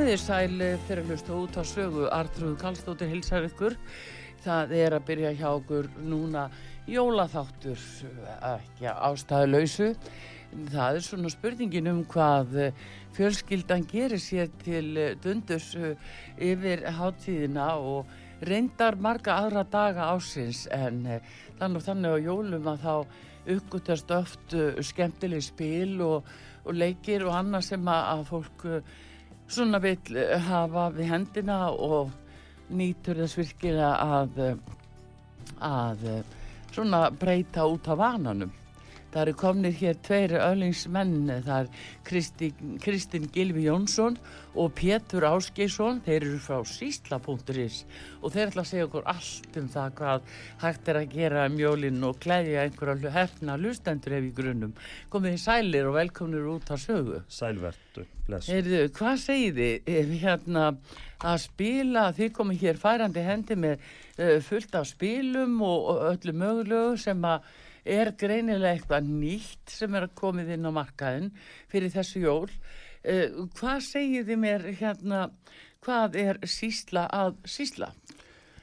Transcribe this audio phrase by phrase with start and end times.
[0.00, 3.74] Komið þér sæl fyrir að hlusta út á sögu Artrúð Kallstóttir hilsar ykkur.
[4.40, 6.44] Það er að byrja hjá okkur núna
[6.88, 7.82] jólaþáttur,
[8.48, 9.90] ekki ástæðuleysu.
[10.72, 12.56] Það er svona spurningin um hvað
[13.18, 14.88] fjölskyldan gerir sér til
[15.20, 18.08] dundus yfir hátíðina og
[18.40, 21.04] reyndar marga aðra daga ásins en
[21.60, 26.34] þannig, þannig á jólum að þá uppgötast oft skemmtileg spil og,
[26.64, 28.68] og leikir og annað sem að fólk
[29.50, 32.10] svona vil eh, hafa við hendina og
[32.70, 33.90] nýtur þess virkilega
[34.20, 34.56] að, eh,
[35.66, 36.34] að eh,
[36.70, 38.52] svona breyta út af vananum.
[39.10, 44.18] Það eru komnið hér tveiri öðlingsmenn, það er Kristinn Kristin Gilvi Jónsson
[44.54, 47.80] og Pétur Áskeisson, þeir eru frá sísla.is
[48.20, 52.06] og þeir ætla að segja okkur allt um það hvað hægt er að gera mjólinn
[52.06, 54.74] og klæðja einhverja hefna lustendur ef í grunnum.
[55.10, 57.22] Komið þið sælir og velkomnir út á sögu.
[57.30, 58.52] Sælverdu, blessu.
[58.54, 60.68] Heyrðu, hvað segið þið hérna
[61.20, 66.36] að spila, þið komið hér færandi hendi með uh, fullt af spilum og, og öllu
[66.44, 67.50] mögulegu sem að
[67.84, 71.30] er greinilega eitthvað nýtt sem er að komið inn á markaðin
[71.70, 72.48] fyrir þessu jól.
[73.00, 75.26] Uh, hvað segir þið mér hérna,
[75.84, 77.94] hvað er sísla að sísla?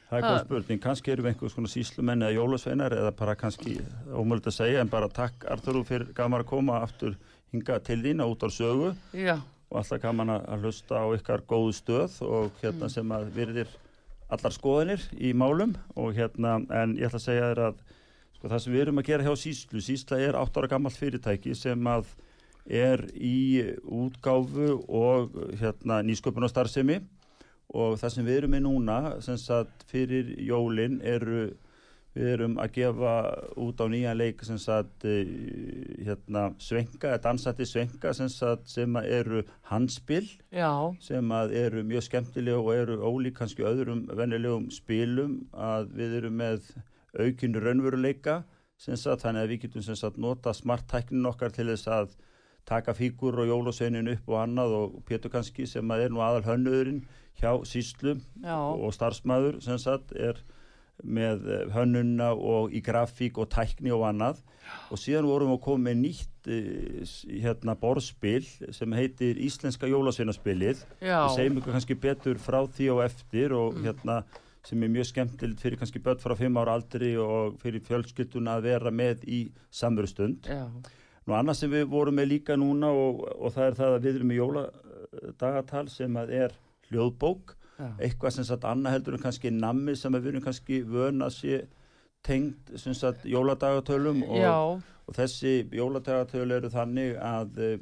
[0.07, 3.73] Það er góð spurning, kannski eru við einhvers konar síslumenn eða jólasveinar eða bara kannski
[4.15, 7.17] ómöld að segja en bara takk Arþuru fyrir gaman að koma aftur
[7.51, 9.35] hinga til þín út á sögu Já.
[9.67, 12.93] og alltaf gaman að hlusta á ykkar góðu stöð og hérna mm.
[12.95, 13.75] sem að virðir
[14.31, 17.83] allar skoðinir í málum og hérna en ég ætla að segja þér að
[18.37, 21.55] Sko það sem við erum að gera hjá Síslu, Sísla er 8 ára gammalt fyrirtæki
[21.57, 22.11] sem að
[22.67, 26.99] er í útgáfu og hérna, nýsköpunarstarfsemi
[27.73, 31.47] og það sem við erum með núna, sem sagt fyrir jólinn eru
[32.17, 33.13] við erum að gefa
[33.61, 40.25] út á nýja leik sem sagt hérna, svenga, dansætti svenga sem, sagt, sem eru hanspil
[40.53, 40.71] Já.
[41.03, 46.71] sem eru mjög skemmtilega og eru ólík kannski öðrum vennilegum spilum að við erum með
[47.19, 48.41] aukinu raunveruleika
[48.77, 52.17] sagt, þannig að við getum sagt, nota smarttæknin okkar til þess að
[52.67, 57.01] taka fíkur og jólasveinin upp og annað og Pétur kannski sem er nú aðal hönnuðurinn
[57.39, 58.57] hjá síslu Já.
[58.57, 60.41] og starfsmæður sem sagt er
[61.05, 64.41] með hönnuna og í grafík og tækni og annað
[64.91, 66.49] og síðan vorum við að koma með nýtt
[67.43, 68.41] hérna borðspil
[68.73, 73.85] sem heitir Íslenska jólasveinaspilið við segjum ykkur kannski betur frá því og eftir og mm.
[73.85, 74.17] hérna
[74.67, 78.67] sem er mjög skemmtilegt fyrir kannski börn frá 5 ára aldri og fyrir fjölskylduna að
[78.67, 79.41] vera með í
[79.71, 80.49] samverustund.
[81.27, 84.19] Nú annars sem við vorum með líka núna og, og það er það að við
[84.19, 86.55] erum í jóladagatal sem að er
[86.87, 87.89] hljóðbók, Já.
[87.99, 91.57] eitthvað sem sagt annað heldur en kannski nammi sem við erum kannski vön að sé
[92.25, 97.75] tengd sem sagt jóladagatölum og, og þessi jóladagatölu eru þannig að uh,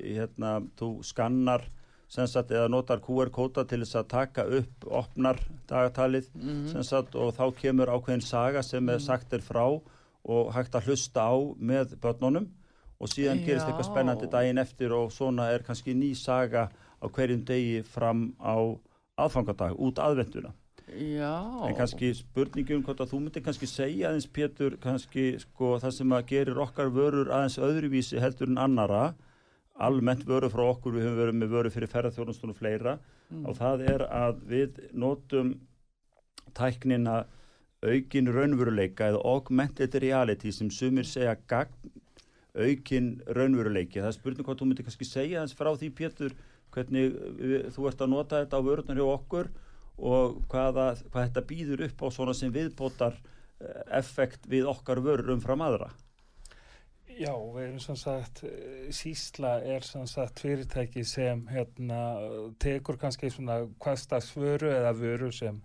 [0.00, 1.68] hérna, þú skannar
[2.08, 6.68] sagt eða notar QR-kóta til þess að taka upp opnar dagatalið Mhm.
[6.72, 9.80] sem sagt og þá kemur ákveðin saga sem er sagt er frá
[10.24, 12.48] og hægt að hlusta á með börnunum
[13.00, 13.92] og síðan gerist eitthvað Já.
[13.92, 16.68] spennandi daginn eftir og svona er kannski ný saga
[17.02, 18.56] á hverjum degi fram á
[19.18, 20.52] aðfangadag út aðvenduna.
[20.88, 21.66] já.
[21.68, 26.08] En kannski spurningum hvort að þú myndir kannski segja aðeins Pétur kannski sko það sem
[26.10, 29.14] að gerir okkar vörur aðeins öðruvísi heldur en annara
[29.78, 33.46] almennt vörur frá okkur, við höfum verið með vörur fyrir ferðarþjónustunum fleira Mm.
[33.50, 35.48] og það er að við notum
[36.54, 37.24] tæknina
[37.82, 41.90] aukin raunveruleika eða augmented reality sem sumir segja gagn
[42.54, 43.98] aukin raunveruleiki.
[43.98, 46.36] Það er spurning hvað þú myndir kannski segja aðeins frá því Pétur
[46.70, 49.50] hvernig við, þú ert að nota þetta á vörurnar hjá okkur
[49.96, 55.34] og hvaða, hvað þetta býður upp á svona sem viðbótar eh, effekt við okkar vörur
[55.34, 55.90] umfram aðra.
[57.16, 62.00] Já, við erum sem sagt, eh, Sísla er sem sagt fyrirtæki sem hérna,
[62.60, 65.62] tekur kannski svona hvaðstags vöru eða vöru sem,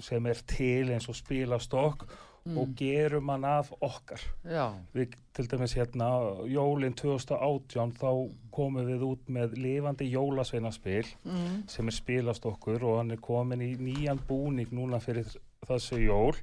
[0.00, 2.06] sem er til eins og spilastokk
[2.56, 4.22] og gerum hann af okkar.
[4.44, 6.08] Já, Við, til dæmis hérna,
[6.48, 8.12] jólinn 2018 þá
[8.54, 11.68] komum við út með lifandi jólasveinaspil mm.
[11.68, 15.28] sem er spilastokkur og hann er komin í nýjan búning núna fyrir
[15.68, 16.36] þessu jól.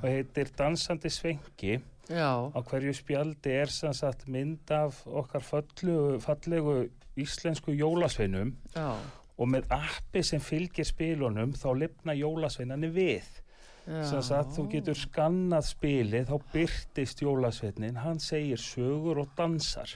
[0.00, 6.18] Og heitir Dansandi Svengi já, á hverju spjaldi er sem sagt mynd af okkar fallegu,
[6.20, 6.76] fallegu
[7.16, 8.96] íslensku jólasveinum já,
[9.38, 13.28] og með appi sem fylgir spilunum þá lifna jólasveinani við.
[13.82, 14.04] Já.
[14.06, 19.90] sem sagt þú getur skannað spilið þá byrtist jólasveinin hann segir sögur og dansar.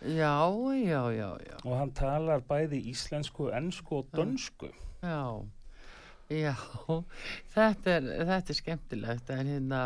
[0.00, 0.48] Já,
[0.78, 4.70] já, já, já, og hann talar bæði íslensku, ensku og dönsku.
[5.02, 5.44] Já,
[6.30, 6.54] já,
[7.54, 9.82] þetta er, þetta er skemmtilegt en hérna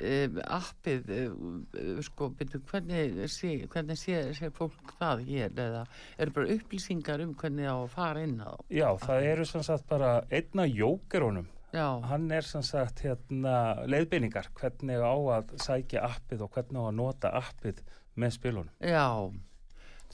[0.00, 1.60] um, appið, um,
[2.04, 5.84] sko, byrju, hvernig sé, hvernig sé, sé fólk það hér eða
[6.18, 8.52] eru bara upplýsingar um hvernig á að fara inn á?
[8.70, 14.46] Já, það eru sem sagt bara einna jókerunum Já, hann er sem sagt hérna leiðbeiningar
[14.56, 17.82] hvernig á að sækja appið og hvernig á að nota appið
[18.18, 19.04] með spilunum já,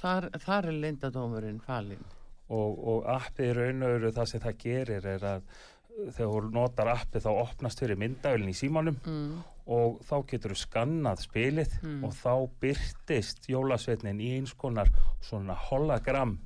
[0.00, 2.02] þar, þar er lindadómurinn falinn.
[2.50, 5.46] og, og appið raun og veru það sem það gerir er að
[5.94, 10.58] þegar þú notar appið þá opnast fyrir myndavölin í símanum Mm, og þá getur þú
[10.66, 12.04] skannað spilið Mm.
[12.04, 14.88] og þá byrtist jólasveitnin í eins konar
[15.20, 16.38] svona hologram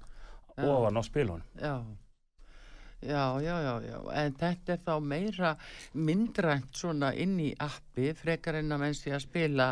[0.56, 0.65] Já.
[0.65, 1.43] ofan á spilunum.
[1.61, 1.82] já.
[2.99, 5.53] Já, já, já, já, en þetta er þá meira
[5.95, 9.69] myndrænt svona inn í appi frekar en að menn sé að spila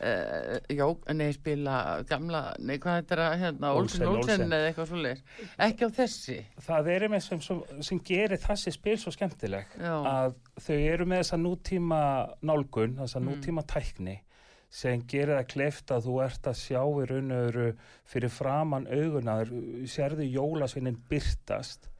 [0.00, 1.74] uh, já, nei, spila
[2.08, 5.22] gamla, nei, hvað þetta er að hérna, Olsen, Olsen, eða eitthvað svoleiðis.
[5.68, 6.38] Ekki á þessi.
[6.64, 7.44] Það er með sem,
[7.90, 9.94] sem, gerir þessi spil svo skemmtileg Já.
[10.14, 12.02] að þau eru með þessa nútíma
[12.40, 13.28] nálgun, þessa Mm.
[13.28, 14.16] nútíma tækni
[14.72, 17.70] sem gerir það kleift að þú ert að sjá í raun og veru
[18.08, 19.50] fyrir framann augunar,
[19.84, 21.91] sérðu jólasveinin byrtast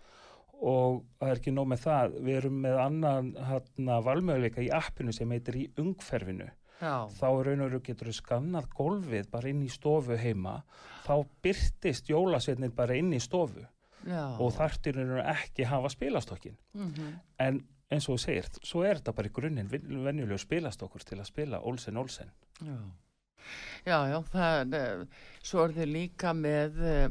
[0.62, 5.14] og það er ekki nóg með það, við erum með annan hérna, valmöguleika í appinu
[5.14, 6.48] sem heitir í ungferfinu
[6.82, 10.60] já, þá raun og veru getur þú skannað golfið bara inn í stofu heima.
[11.02, 11.14] Þá
[11.44, 13.64] byrtist jólasveinin bara inn í stofu.
[14.02, 14.24] Já.
[14.42, 16.88] Og þarftir eru ekki hafa spilastokkin mm
[17.38, 17.60] en
[17.92, 21.60] eins og þú segir, svo er þetta bara í grunninn venjulegu spilastokkur til að spila
[21.60, 22.30] Olsen Olsen.
[22.64, 22.78] Já,
[23.84, 25.04] já, já það eh,
[25.42, 27.08] svo er þið líka með eh,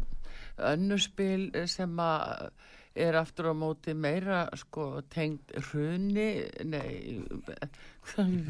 [1.67, 2.49] sem að
[2.95, 7.21] er aftur á móti meira sko tengd hruni nei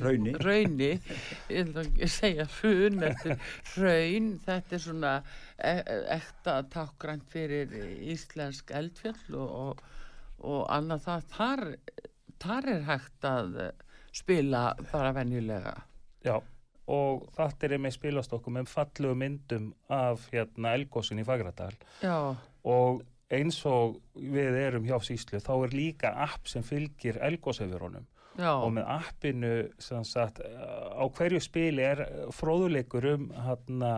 [0.01, 0.33] Rauni.
[0.41, 0.89] rauni
[1.51, 3.35] ég ætla ekki að segja hrun eftir
[3.75, 5.11] raun þetta er svona
[5.61, 5.73] e
[6.15, 7.73] ekta tákgrænt fyrir
[8.13, 9.83] íslensk eldfjall og, og,
[10.47, 11.27] og annað það.
[11.35, 11.63] Þar,
[12.41, 13.59] þar er hægt að
[14.15, 15.75] spila bara venjulega.
[16.25, 16.35] Já,
[16.91, 21.73] og þetta er með spilastokkum með fallegu myndum af hérna Elgósin í Fagradal.
[22.03, 22.35] Já,
[22.67, 28.07] og eins og við erum hjá Síslu þá er líka app sem fylgir Elgósefurunum
[28.39, 29.55] og með appinu
[30.07, 33.93] sagt á hverju spili er fróðuleikur um hérna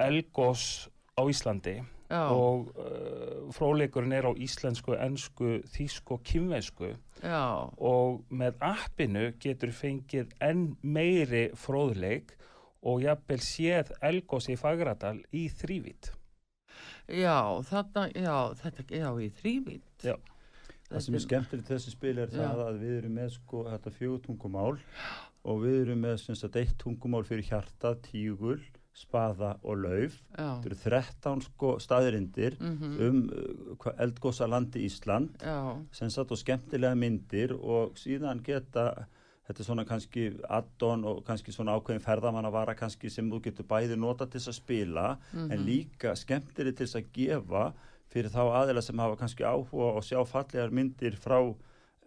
[0.00, 1.80] Elgós á Íslandi.
[2.06, 9.24] Já, og uh, fróðleikurinn er á íslensku, ensku, þísku og kynvesku já, og með appinu
[9.42, 12.36] getur fengið enn meiri fróðleik
[12.86, 16.12] og jafnvel séð Elgós í Fagradal í þrývít.
[17.08, 17.38] Já,
[17.70, 20.06] þarna, já, þetta, já, í þrývít.
[20.06, 20.16] Já.
[20.86, 23.90] Það sem er skemmtilegt í þessu spil er það að við erum með sko þetta
[23.96, 24.76] fjögutungumál
[25.46, 28.60] og við erum með sem sagt, eitt tungumál fyrir hjarta, tígul,
[28.96, 30.14] spaða og lauf.
[30.38, 33.18] já, Þetta eru 13 sko, staðirindir mhm, um
[33.74, 35.58] uh, eldgósa landi Ísland já,
[35.92, 38.86] sem sagt og skemmtilega myndir og síðan geta
[39.46, 43.40] þetta er svona kannski addon og kannski svona ákveðin ferðamann að vara kannski sem þú
[43.44, 45.52] getur bæði nota til að spila Mhm.
[45.52, 47.72] en líka skemmtileg til að gefa
[48.10, 51.54] fyrir þá aðeila sem hafa kannski áhuga og sjá fallegar myndir frá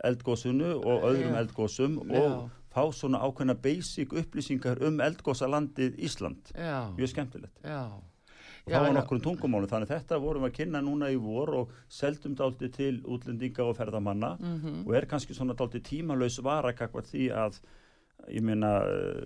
[0.04, 1.40] eldgósunu og öðrum Já.
[1.44, 2.20] eldgósum Já.
[2.22, 7.90] og fá svona ákveðina basic upplýsingar um eldgósa landið Ísland já, mjög skemmtilegt já.
[8.70, 11.70] Og það var nokkur tungumálum þannig þetta vorum við að kynna núna í vor og
[11.90, 14.88] seldum dálti til útlendinga og ferðamanna Mhm.
[14.88, 17.60] og er kannski svona dálti tímalös varakakvað því að
[18.30, 18.72] ég meina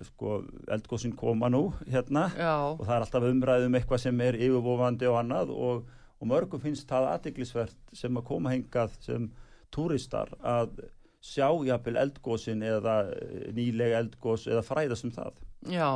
[0.06, 5.06] sko eldgóðsinn koma nú hérna Já, og það er alltaf umræðum eitthvað sem er yfirvofandi
[5.10, 5.84] og annað og,
[6.20, 9.30] og mörgum finnst það aðdeglisvert sem að koma hingað sem
[9.74, 10.78] túristar að
[11.24, 12.94] sjá jafnvel eldgóðsinn eða
[13.56, 15.32] nýlega eldgóðs eða fræðast um það
[15.72, 15.90] já.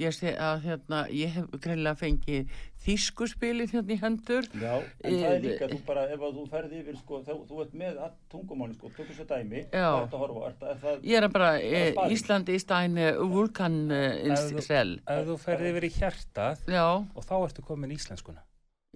[0.00, 2.48] Ég sé að hérna, ég hef greinlega fengið
[2.86, 4.46] þýskuspilið hérna í hendur.
[4.56, 7.32] Já, en það er Eh, líka, þú bara, ef að þú ferði yfir, sko, þá,
[7.50, 9.84] þú ert með all tungumálin, sko, tökum svo dæmi, Já.
[9.84, 12.14] hvað er þetta að horfa, er, það- er það, Ég er bara, e, Spani.
[12.16, 14.02] Ísland er stæni vulkan e,
[14.32, 15.00] Ef þú- sel.
[15.06, 18.40] Ef þú ferði yfir í hjartað Já, og þá ertu komin í íslenskuna.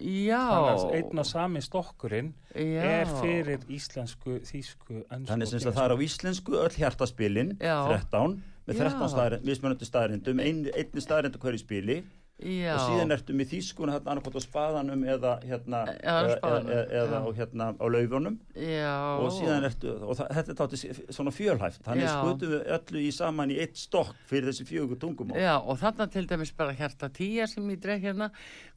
[0.00, 0.40] já.
[0.50, 2.82] Þannig að einn og sami stokkurinn já.
[2.82, 7.86] er fyrir íslensku, þýsku, ennsku þannig sem það er á íslensku öll hjartaspilin, Já.
[8.10, 9.08] 13, með 13 Já.
[9.14, 12.02] staðrind, mismunandi staðrindum, ein, einni staðrind á hverju spili
[12.42, 12.74] Já.
[12.74, 17.28] og síðan ertu með þýskuna hérna annarkot á spaðanum eða hérna, eða, eða, eða á,
[17.38, 20.80] hérna á laufunum og síðan ertu, og það, þetta er tátti
[21.14, 25.38] svona fjölhæft, þannig skutum við öllu í saman í eitt stokk fyrir þessi fjögur tungumál.
[25.38, 28.32] Já, og þarna til dæmis bara hjarta tíja sem ég dreg hérna,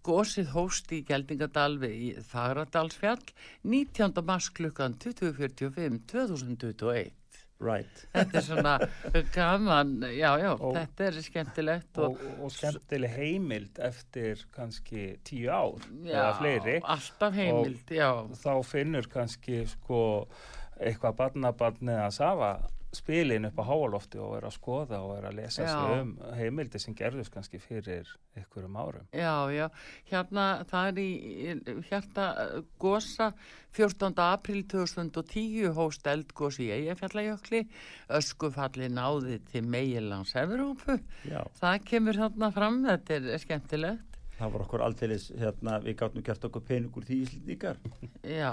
[0.05, 3.23] gósið hóst í Geldingadal við í Fagradalsfjall
[3.65, 4.21] 19.
[4.27, 7.15] mars klukkan 2045 2021.
[7.59, 8.03] Right.
[8.13, 8.73] Þetta er svona
[9.33, 15.49] gaman, já, já, Og- þetta er skemmtilegt og, og, og skemmtileg heimild eftir kannski tíu
[15.49, 18.11] ár já, eða fleiri alltaf heimild, já,
[18.43, 20.01] þá finnur kannski sko
[20.77, 22.51] eitthvað barnabarn eða safa
[22.95, 26.79] spilin upp á háalofti og er að skoða og er að lesa sig um heimildi
[26.79, 29.07] sem gerðust kannski fyrir einhverjum árum.
[29.11, 29.67] já, já,
[30.11, 31.11] hérna það er í
[31.51, 33.31] eh, gosa
[33.77, 34.13] 14.
[34.23, 37.65] april 2010 hóst eldgós í Eyjafjallajökli,
[38.17, 41.43] öskufalli náði til meilans Evrópu, Já.
[41.59, 44.16] það kemur þarna fram, þetta er skemmtilegt.
[44.37, 47.79] Það var okkur aldeilis, hérna, við gáttum gert okkur peningur því íslendingar.
[48.21, 48.51] Já,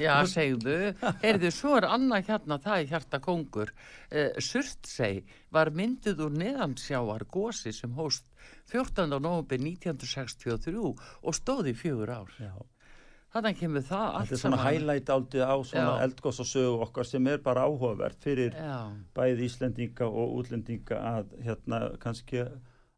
[0.00, 0.76] já, segðu,
[1.20, 3.72] heyrðu, svo er annað hérna, það er hjarta kongur.
[4.08, 5.20] Uh, Surtsey
[5.52, 8.24] var myndið úr neðansjáar gósi sem hóst
[8.72, 9.10] 14.
[9.18, 12.32] november 1963 og stóði fjögur ár.
[12.40, 12.54] Já.
[13.32, 16.02] Þannig kemur það allt Þetta er svona highlight aldrei á svona Já.
[16.04, 21.32] eldgoss og sögu okkar sem er bara áhugavert fyrir Já, bæði Íslendinga og útlendinga að
[21.46, 22.44] hérna kannski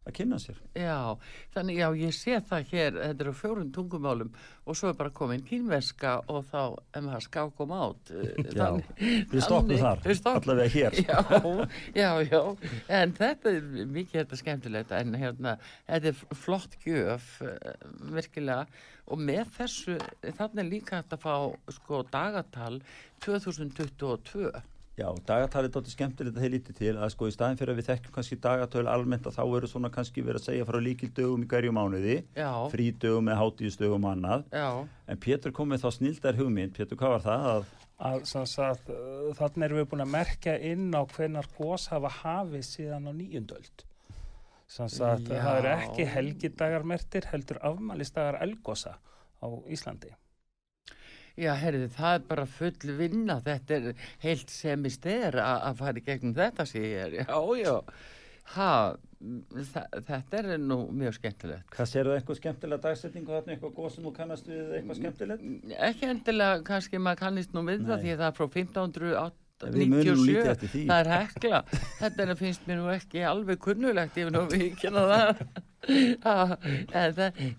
[0.05, 0.59] að kynna sér.
[0.77, 1.17] já,
[1.55, 4.33] þannig já, ég sé það hér, þetta eru fjórun tungumálum
[4.65, 6.61] og svo er bara komin kínveska og þá
[6.97, 8.13] er maður skákum átt.
[8.55, 8.69] Já,
[9.01, 10.99] við stoppum þar, allavega hér.
[11.05, 11.19] Já,
[11.95, 12.41] já, já,
[12.99, 15.57] en þetta er mikið þetta skemmtilegt, en hérna,
[15.89, 18.67] þetta er flott gjöf, eh, virkilega,
[19.13, 21.35] og með þessu, þannig er líka að fá,
[21.77, 22.79] sko, dagatal
[23.25, 24.53] 2022.
[24.95, 27.79] Já, dagatalið er dóttir skemmtilegt að þeir lítið til að sko í staðin fyrir að
[27.81, 31.43] við þekkjum kannski dagatölu almennt að þá eru svona kannski verið að segja frá líkildögum
[31.43, 34.45] í hverju mánuði, Já, frídögum eða hátíðsdögum og annað.
[34.55, 34.69] já,
[35.11, 37.49] En Pétur kom með þá snildar hugmynd, Pétur, hvað var það?
[37.51, 37.67] Að,
[38.07, 38.95] Að, sem sagt,
[39.41, 43.85] þannig erum við búin að merkja inn á hvenar gós hafa hafið síðan á nýjundöld.
[44.71, 45.43] Sem sagt, Já.
[45.43, 48.95] það eru ekki helgidagar mertir, heldur afmælistagar elgosa
[49.43, 50.15] á Íslandi.
[51.37, 53.89] Já, herrið, það er bara full vinna, þetta er
[54.23, 57.27] heilt semist er að að fara í gegnum þetta sér, já,
[57.63, 57.75] já,
[58.55, 58.71] ha,
[60.05, 61.65] þetta er nú mjög skemmtilegt.
[61.75, 65.47] hvað sér það eitthvað skemmtilega dagsetningu þarna, eitthvað góð sem þú kannast við eitthvað skemmtilegt?
[65.89, 68.05] Ekki endilega, kannski maður kannist nú við það Nei.
[68.05, 70.81] því að það er frá 1597 Við munum nú lítið eftir því.
[70.91, 71.59] það er hekla
[72.03, 75.39] þetta er að finnst mér nú ekki alveg kunnulegt ég vil nú vikina það Ah,
[75.55, 75.74] en
[76.25, 76.55] það,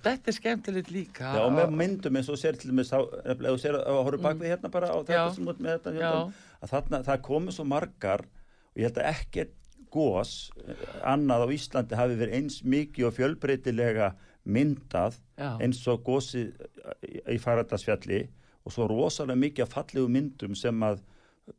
[0.03, 3.77] þetta er skemmtilegt líka Já, og með myndum eins og sér til dæmis, þú sér
[3.81, 5.25] að horfa bakvið hérna bara á þetta Já.
[5.35, 5.99] sem út með þetta, Já.
[5.99, 9.53] hérna, að þarna, það komu svo margar og ég held að ekkert
[9.95, 10.31] gós
[10.65, 14.09] eh, annað á Íslandi hafi verið eins mikið og fjölbreytilega
[14.45, 15.51] myndað Já.
[15.63, 16.47] eins og gósi
[17.31, 18.25] í Faradalsfjalli
[18.65, 21.03] og svo rosalega mikið af fallegu myndum sem að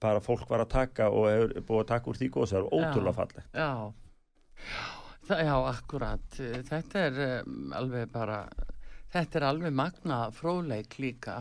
[0.03, 2.71] bara fólk var að taka og hefur búið að taka úr því gósi, það er
[2.75, 3.19] ótrúlega Já.
[3.21, 3.51] fallegt.
[3.55, 3.93] já,
[5.27, 6.41] það, já, akkurat
[6.71, 8.41] þetta er um, alveg bara
[9.13, 11.41] þetta er alveg magna fróðleik líka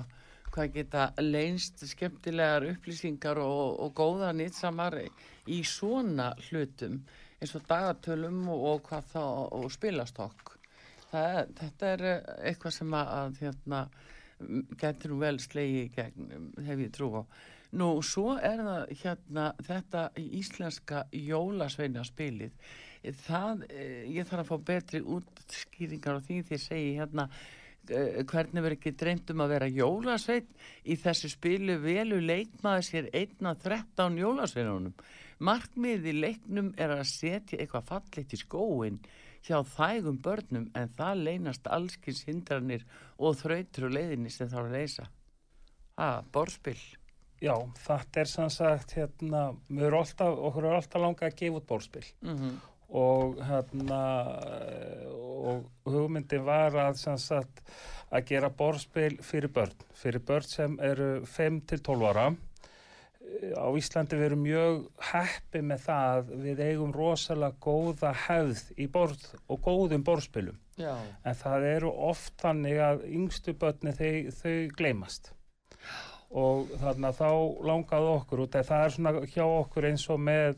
[0.55, 5.01] hvað geta leynst skemmtilegar upplýsingar og, og góða nýtsamar
[5.51, 7.01] í svona hlutum
[7.41, 9.23] eins og dagatölum og, og hvað þá
[9.59, 10.53] og spilastokk.
[11.11, 13.81] Það, þetta er eh, eitthvað sem að, hérna,
[14.79, 16.31] getur vel slegi gegn,
[16.65, 17.23] hef ég trú á.
[17.75, 22.53] Nú, svo er það hérna þetta íslenska jólasveinaspilið.
[23.25, 27.27] Það, eh, ég þarf að fá betri útskýringar á því því að segja hérna
[27.89, 30.49] eh, hvernig verður ekki dreymt um að vera jólasveit
[30.83, 34.95] í þessu spilu velu leikmaður sér 1.13 jólasveinunum.
[35.37, 38.99] Markmið í leiknum er að setja eitthvað fallit í skóin
[39.45, 42.85] hjá þægum börnum en það leynast allskins hindranir
[43.17, 45.09] og þrautur og leiðinni sem þá að leysa.
[45.99, 46.79] Ha, borðspill.
[47.43, 51.67] Já, þetta er sann sagt, hérna, er alltaf, okkur er alltaf langa að gefa út
[51.67, 52.55] bórspill Mm -hmm.
[52.89, 54.01] Og hérna,
[55.15, 57.63] og hugmyndin var að sagt
[58.13, 62.27] að gera bórspill fyrir börn, fyrir börn sem eru 5 til 12 ára.
[63.57, 69.25] Á Íslandi við erum mjög heppi með það, við eigum rosalega góða hefð í borð
[69.49, 70.59] og góðum bórspillum.
[70.79, 70.93] Já.
[71.25, 75.33] En það eru oft þannig að yngstu börni þau, þau gleymast
[76.35, 77.29] og þarna þá
[77.63, 80.57] langaði okkur eða það er svona hjá okkur eins og með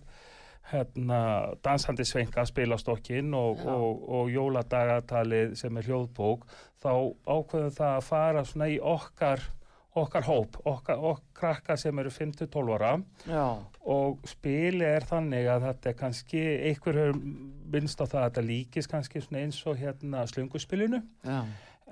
[0.71, 1.19] hérna,
[1.63, 3.73] dansandi svenka spilastokkin og, Já.
[3.73, 6.47] og, og jóladagatalið sem er hljóðbók
[6.83, 6.91] þá
[7.27, 9.45] ákveðum það að fara svona í okkar
[9.97, 12.93] okkar hóp, okkar, okkar krakka sem eru 5-12 ára
[13.27, 13.45] Já.
[13.85, 17.21] og spili er þannig að þetta er kannski, einhver hefur
[17.73, 21.41] minnst á það að þetta líkist kannski eins og hérna slunguspilinu Já.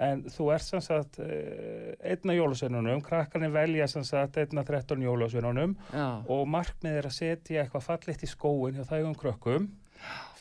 [0.02, 5.76] En þú ert sem sagt eh, einna jólasveinunum, krakkarnir velja sem sagt einna 13 jólasveinunum
[5.94, 6.08] Já.
[6.32, 9.70] og markmið er að setja eitthvað fallitt í skóin hjá þægum krökkum.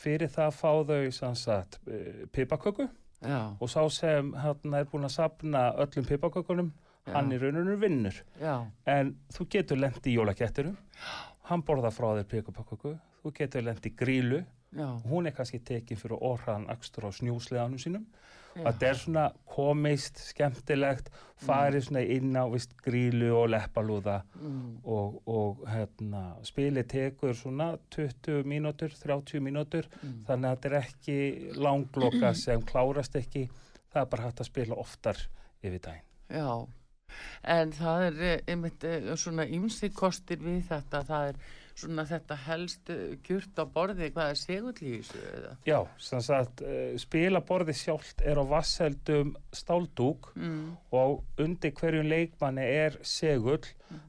[0.01, 2.89] Fyrir það fá þau sem sagt eh, pipaköku
[3.25, 6.73] og sá sem hérna er búin að sapna öllum pipakökunum,
[7.15, 8.19] hann í rauninu vinnur.
[8.41, 8.67] Já.
[8.85, 10.77] en þú getur lent í jólaketturum
[11.49, 12.99] hann borða frá þér pipaköku.
[13.23, 14.45] Þú getur lent í grílu.
[14.75, 14.89] Já.
[15.07, 18.09] hún er kannski tekin fyrir orðan akstur á snjúsleðanum sínum
[18.55, 18.63] Já.
[18.71, 21.09] þetta er svona komist, skemmtilegt
[21.45, 24.79] farið svona inn á vist, grílu og leppalúða Mm.
[24.85, 30.25] og, og hérna, spili tekur svona 20 mínútur, 30 mínútur Mm.
[30.27, 31.19] þannig að þetta er ekki
[31.57, 33.49] langloka sem klárast ekki
[33.93, 35.17] það er bara hægt að spila oftar
[35.63, 36.67] yfir daginn Já,
[37.45, 41.37] en það er eh, einmitt eh, svona ymsi kostir við þetta, það er
[41.75, 45.53] svona þetta helst eh, kjurt á borði, hvað er segull í þessu eða?
[45.67, 50.77] Já, sem sagt, uh, spilaborði sjálft er á vasseldum stáldúk Mm.
[50.93, 53.59] og undir hverjum leikmanni er segull.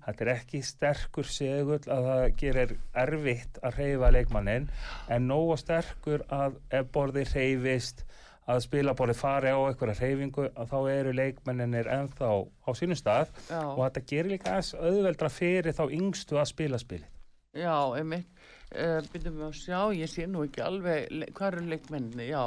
[0.06, 4.69] Þetta er ekki sterkur segull að það gerir erfitt að reyfa leikmannin
[5.10, 8.06] en nógu sterkur að ef borði reyfist
[8.47, 12.28] að spilaborði fari á einhverja reyfingu að þá eru leikmenninir ennþá
[12.62, 16.78] á sínum stað Já, og þetta gerir líka aðeins auðveldra fyrir þá yngstu að spila
[16.82, 17.10] spilið.
[17.55, 18.27] Já, einmitt,
[18.75, 22.43] uh, byrjum við að sjá, ég sé nú ekki alveg, hvað eru leikmenni, já,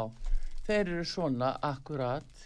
[0.68, 2.44] þeir eru svona akkurat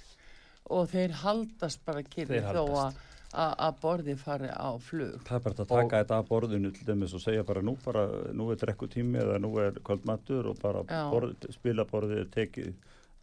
[0.71, 3.01] og þeir haldast bara kyrri þó að
[3.33, 5.15] að- að borði fari á flug.
[5.25, 8.03] Það er bara að taka þetta af borðinu til dæmis og segja bara nú, bara,
[8.37, 12.75] nú er drekkutími eða nú er kvöldmatur og bara borð, spilaborðið er tekið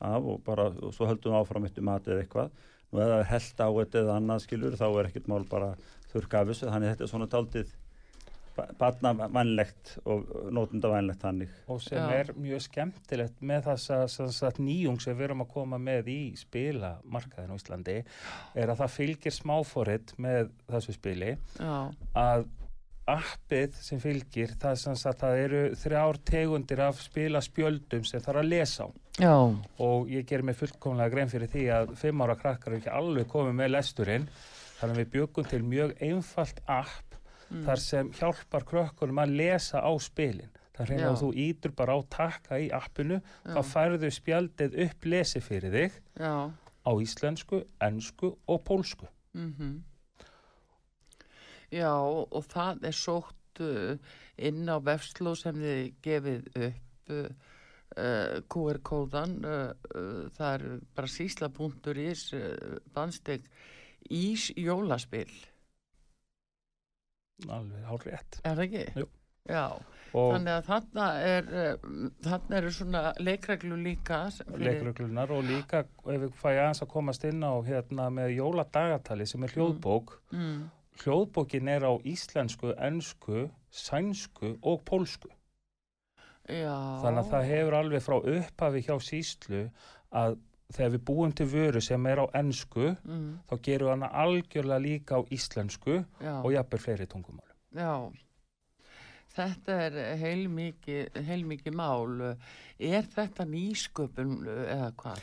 [0.02, 2.50] af og, bara, og svo höldum við áfram eftir matið eða eitthvað.
[2.92, 5.76] Nú eða held á þetta eða annað skilur þá er ekkert mál bara
[6.12, 6.66] þurrka af þessu.
[6.74, 7.68] Þannig að þetta er svona taldið
[8.80, 11.50] barnavænlegt og nótundavænlegt þannig.
[11.68, 12.20] og sem Já.
[12.20, 17.54] er mjög skemmtilegt með sem sagt, nýjung sem við erum að koma með í spilamarkaðin
[17.54, 17.98] á Íslandi
[18.56, 21.36] er að það fylgir smáfóritt með þessu spili.
[21.60, 22.48] Já, að
[23.10, 28.52] appið sem fylgir það, sem sagt, það eru þrjár tegundir af spilaspjöldum sem þarf að
[28.54, 28.90] lesa á.
[29.20, 29.36] Já,
[29.84, 33.30] og ég ger mig fullkomlega grein fyrir því að fimm ára krakkar eru ekki alveg
[33.32, 34.30] komið með lesturinn.
[34.80, 37.09] Þannig að við bjögum til mjög einfalt app
[37.50, 37.66] Mm.
[37.66, 41.10] þar sem hjálpar krökkunum að lesa á spilin er Já.
[41.10, 45.74] að þú ítur bara á takka í appinu já, þá færðu spjaldið upp lesi fyrir
[45.76, 46.48] þig já.
[46.56, 49.84] á íslensku, ensku og pólsku Mm
[51.70, 53.94] Já, og það er sótt uh,
[54.42, 57.28] inn á vefsló sem þið gefið upp uh,
[57.94, 60.66] uh, QR-kóðan, uh, uh, það er
[60.98, 63.46] bara sísla.is, uh, bandsteg
[64.10, 65.30] Ís jólaspil,
[67.48, 69.06] alveg hálf rétt er það ekki?
[70.10, 71.92] Þannig að þarna er, uh,
[72.26, 74.20] þarna eru svona leikreglu líka.
[74.58, 79.44] leikreglunar og líka ef við fæ aðeins að komast inn á hérna með jóladagatali sem
[79.46, 80.70] er hljóðbók Mm,
[81.04, 85.30] hljóðbókin er á íslensku, ensku sænsku og pólsku
[86.50, 86.74] já.
[87.06, 89.64] þannig að það hefur alveg frá upphafi hjá síslu
[90.12, 90.38] að
[90.76, 94.86] þegar við búum til vöru sem er á ennsku mm, þá gerum við hana algjörlega
[94.86, 97.94] líka á íslensku já, og jafnvel fleiri tungumál já.
[99.30, 102.16] Þetta er heilmikið, heilmikið mál.
[102.82, 105.22] Er þetta nýsköpun eða hvað?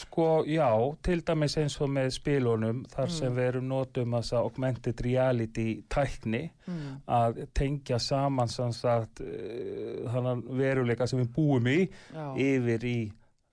[0.00, 0.70] Sko, já,
[1.04, 6.46] til dæmis eins og með spilunum þar sem við erum notum þessa augmented reality tækni
[6.66, 12.96] Mm, að tengja saman sannsagt uh, þannig veruleika sem við búum í já, yfir í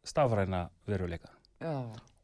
[0.03, 1.29] stafræna veruleika.
[1.61, 1.77] Já,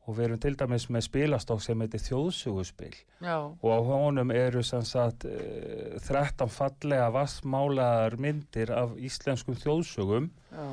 [0.10, 4.64] og við erum til dæmis með spilastokk sem heitir þjóðsuguspil já, og á honum eru
[4.66, 10.66] sannsagt uh, 13 fallega vassmálaðar myndir af íslenskum þjóðsugum já,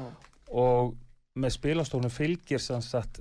[0.51, 0.95] og
[1.37, 3.21] með spilastofnum fylgir sannsagt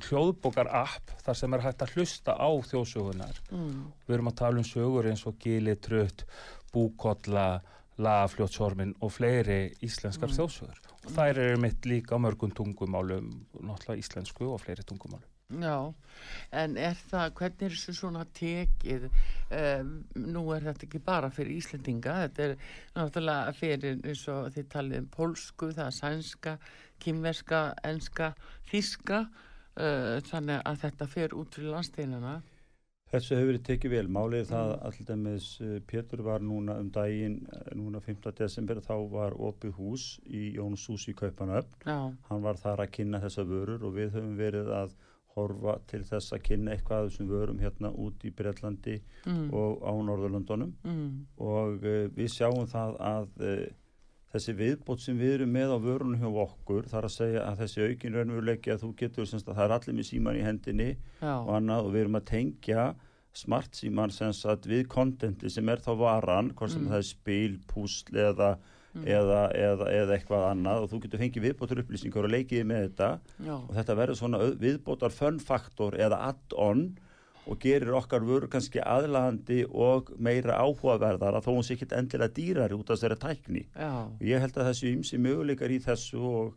[0.00, 3.36] hljóðbókar app þar sem er hægt að hlusta á þjóðsugunar.
[3.52, 6.24] mm, Við erum að tala um sögur eins og Gili, Trutt,
[6.72, 7.60] Búkolla,
[8.00, 10.36] Lagafljótsormin og fleiri íslenskar Mm.
[10.38, 10.78] þjóðsugur.
[11.00, 15.28] Þær eru mitt líka mörgum tungumálum, náttúrulega íslensku og fleiri tungumálum.
[15.50, 15.94] já.
[16.52, 19.08] En er það, hvernig er þessu svona tekið?
[19.50, 22.54] Um, nú er þetta ekki bara fyrir Íslendinga, þetta er
[22.94, 26.56] náttúrulega fyrir eins og þið talið um pólsku, það er sænska,
[27.02, 28.32] kymverska, enska,
[28.70, 29.24] þíska,
[29.80, 32.40] uh, þannig að þetta fer út fyrir landsteinana.
[33.10, 34.08] Þessu hefur verið tekið vel.
[34.14, 38.28] Málið er það að til dæmis uh, Pétur var núna um daginn, uh, núna 5.
[38.38, 41.74] desember, þá var opið hús í Jónshús í Kaupanöfn.
[41.82, 44.94] Já, Hann var þar að kynna þessa vörur og við höfum verið að
[45.34, 48.96] horfa til þess að kynna eitthvað af þessum vörum hérna út í Breitlandi
[49.26, 51.12] mm, og á Norðurlöndunum mm,
[51.46, 53.60] og uh, við sjáum það að uh,
[54.30, 57.84] þessi viðbót sem við erum með á vörunum hjá okkur þar að segja að þessi
[57.88, 60.90] aukin raunveruleiki að þú getur semst að það er allir með síman í hendinni
[61.20, 62.84] já, og annað og við erum að tengja
[63.40, 66.90] smart síman semst að við kontenti sem er þá varan, hvort sem Mm.
[66.90, 68.56] það er spil, púsl eða,
[68.94, 69.04] Mm.
[69.06, 73.10] eða, eða, eða eitthvað annað og þú getur fengið viðbótur upplýsingar og leikið með þetta
[73.46, 76.96] já, og þetta verður svona viðbótar fun faktor eða add-on
[77.50, 82.30] og gerir okkar vöru kannski aðlandi og meira áhugaverðar að þó hún sé ekki endilega
[82.36, 83.64] dýrari út af þessari tækni.
[83.74, 86.54] já, Og ég held að þessu ymsi möguleikar í þessu og,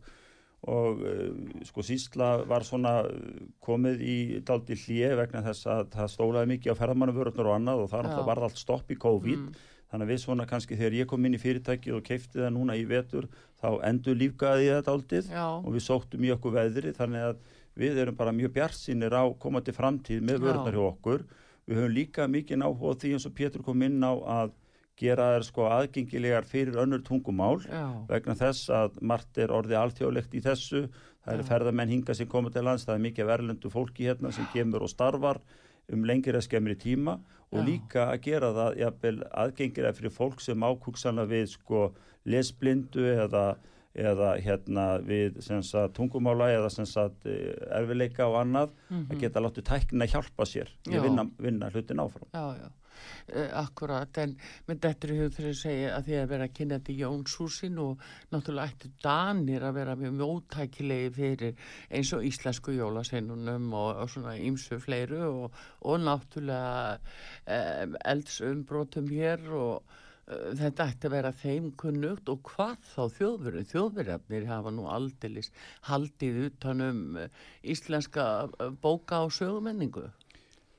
[0.70, 6.12] og uh, sko sísla var svona uh, komið í daldi hlje vegna þess að það
[6.14, 9.42] stólaði mikið á ferðmannavörðunar og annað og það náttúrulega varð allt stopp í COVID.
[9.50, 12.54] mm, Þannig að við svona kannski þegar ég kom inn í fyrirtækið og keipti það
[12.56, 13.28] núna í vetur
[13.62, 17.36] þá endur lífgaði þetta aldrei já, og við sóttum í okkur veðri þannig að
[17.78, 21.24] við erum bara mjög bjartsinir á komandi framtíð með vörðnar hjá okkur.
[21.64, 24.54] Við höfum líka mikið á því eins og Pétur kom inn á að
[25.00, 30.36] gera þær sko aðgengilegar fyrir önnur tungumál já, vegna þess að margt er orðið alþjóðlegt
[30.38, 30.84] í þessu.
[31.24, 34.46] Það eru ferðamenn hinga sem koma til lands, það er mikið verðlendu fólki hérna sem
[34.52, 35.40] kemur og starfar
[35.92, 37.18] um lengri að skemmri tíma
[37.50, 37.66] og Já.
[37.66, 41.82] líka að gera það aðgengilega fyrir fólk sem ákugsanlega við sko
[42.28, 43.56] lesblindu eða,
[43.94, 50.02] eða hérna við sagt, tungumála eða sagt, eh, erfileika og annað að geta látið tæknin
[50.02, 50.98] að hjálpa sér í Mhm.
[50.98, 52.28] Að vinna, vinna hlutin áfram.
[52.32, 52.70] já, já.
[53.34, 54.36] Uh, akkurat, en
[54.68, 57.78] með þetta er þegar ég segja að því að vera að kynna þetta í Jónshúsin
[57.82, 57.98] og
[58.30, 61.54] náttúrulega ættu Danir að vera mjög móttækilegi fyrir
[61.90, 65.52] eins og íslensku jólaseinunum og, og svona ýmsu fleiru og,
[65.82, 66.98] og náttúrulega
[67.48, 69.82] um, eldsumbrotum hér og
[70.26, 75.50] þetta ætti að vera þeim kunnugt og hvað þá þjóðverið, þjóðverðarnir hafa nú aldeilis
[75.90, 77.28] haldið utanum uh,
[77.62, 80.06] íslenska uh, bóka og sögumenningu.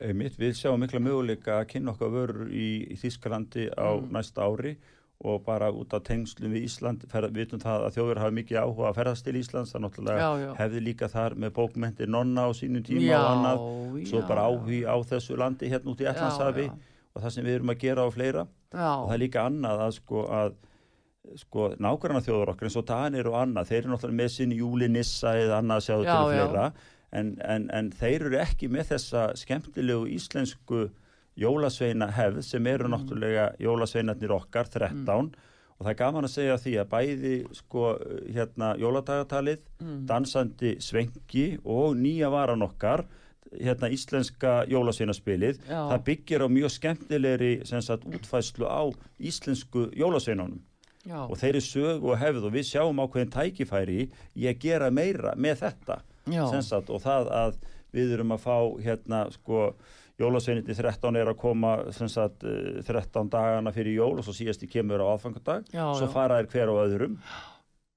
[0.02, 4.10] Einmitt, við sjáum mikla möguleika að kynna okkar vörur í, í Þískalandi á Mm.
[4.12, 4.74] næsta ári
[5.26, 8.90] og bara út af tengslum við Ísland við vitum það að þjóður hafa mikið áhuga
[8.90, 10.50] að ferðast til Íslands, það náttúrulega Já, já.
[10.60, 14.48] hefði líka þar með bókmyndir nonna á sínum tíma já, og annað svo bara já.
[14.52, 16.68] áhugi á þessu landi hérna út í Allandshafi
[17.16, 18.46] og það sem við erum að gera á fleira.
[18.76, 20.56] Já, og það er líka annað að sko að
[21.42, 25.32] sko nágranna þjóður okkar eins og Danir og annað, þeir eru náttúrulega með sinni júlinissa
[25.40, 26.66] eða annað sjáðu Já, til fleira.
[27.16, 30.84] En, en, en þeir eru ekki með þessa skemmtilegu íslensku
[31.40, 32.94] jólasveina hefð sem eru Mm.
[32.96, 35.34] náttúrulega jólasveinarnir okkar 13
[35.76, 37.88] og það er gaman að segja því að bæði sko
[38.36, 40.06] hérna jóladagatalið Mm.
[40.08, 43.04] dansandi svengi og nýja varan okkar
[43.54, 48.84] hérna íslenska jólasveinaspilið það byggir á mjög skemmtilegri sagt útfæslu á
[49.20, 50.62] íslensku jólasveinunum.
[51.30, 55.62] Og þeirri sög og hefð og við sjáum ákveðin tækifæri í að gera meira með
[55.62, 56.00] þetta
[56.66, 57.60] sagt, og það að
[57.94, 59.68] við erum að fá hérna sko
[60.20, 64.70] jólasveiniti 13 er að koma sagt eh, 13 dagana fyrir jól og svo síðast í
[64.72, 67.18] kemur á aðfangadag Já, svo fara þær hver á öðrum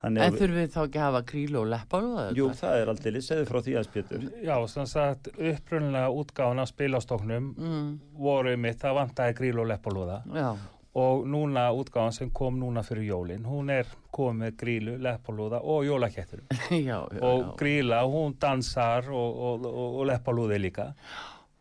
[0.06, 2.36] En að, þurfum við þá ekki að hafa krílu og leppar og það?
[2.38, 4.26] jú, það er aldrei, segðu frá því aðeins Pétur.
[4.46, 10.20] Já, sem sagt, upprunlega útgáfan af spilastoknum Mm, voru mitt, það vantaði gríl og leppalúða
[10.38, 10.50] já,
[10.98, 15.84] og núna útgáðan sem kom núna fyrir jólin, hún er komið með grílu, leppalúða og
[15.86, 16.44] jólakettur.
[16.70, 17.50] Já, já, og já.
[17.60, 20.92] gríla, hún dansar og, og, og, og leppalúði líka.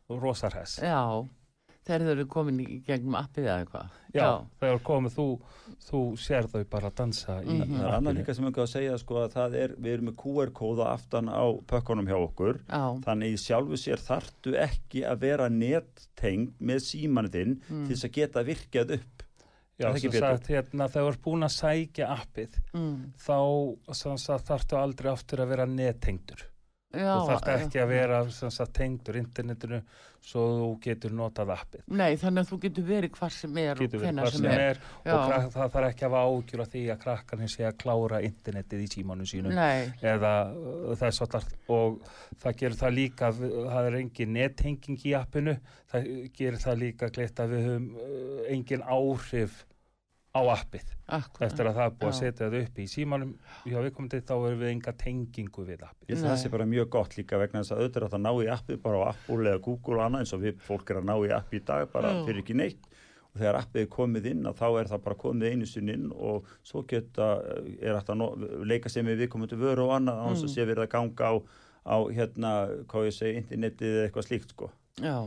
[0.07, 1.25] Og rosar hess Já,
[1.87, 3.95] þegar þau eru komin í gegnum appið eða eitthvað.
[4.17, 4.27] Já,
[4.61, 5.25] þegar komið þú,
[5.87, 7.73] þú sér þau bara dansa í Mhm.
[7.77, 10.17] Það er annað líka sem ég að segja sko að það er, við erum með
[10.23, 16.53] QR-kóða aftan á pökkunum hjá okkur Já, þannig sjálfu sér þartu ekki að vera nettengd
[16.61, 17.85] með símanu þinn Mm.
[17.87, 19.23] til þess að geta virkjað upp
[19.77, 23.13] Já, sem sagt, hérna, þegar þú ert búin að sækja appið, mm.
[23.21, 23.37] þá
[24.17, 26.41] sagt, þarftu aldrei aftur að vera nettengdur.
[26.93, 27.13] Já.
[27.13, 29.81] Þú þarft ekki að vera sagt, tengdur internetinu
[30.27, 31.83] svo þú getur notað appið.
[31.99, 34.63] Nei, þannig að þú getur verið hvar sem er Getur og hvað sem sem er.
[34.63, 37.77] er og krak, það þarf ekki að hafa ágjur af því að krakkarnir sé að
[37.83, 41.37] klára internetið í símanu sínum Nei, eða uh, þess að
[41.77, 45.57] og það gerir það líka, það er engin nettenging í appinu,
[45.93, 49.63] það gerir það líka gleitt að við höfum uh, engin áhrif
[50.37, 50.93] á appið.
[51.07, 51.47] akkurat.
[51.51, 54.59] Eftir að það er búið að setja það upp í símanum hjá viðkomandi þá erum
[54.61, 56.09] við enga tengingu við appið.
[56.11, 58.49] Ég það sé bara mjög gott líka vegna þess að auðvitað er að ná í
[58.57, 61.15] appið bara á Apple eða Google og annað eins og við fólk er að ná
[61.17, 62.21] í appið í dag bara Já.
[62.27, 62.89] fyrir ekki neitt
[63.27, 66.07] og þegar appið er komið inn að þá er það bara komið einu sinni inn
[66.11, 67.27] og svo geta
[67.79, 68.29] er að no,
[68.65, 70.47] leika sem við viðkomandi vöru og annað á þess Mm.
[70.47, 71.33] að sé verið að ganga á,
[71.87, 72.51] á hérna,
[72.87, 74.71] hvað ég segi, internetið eða eitthvað slíkt sko.
[74.99, 75.17] Já.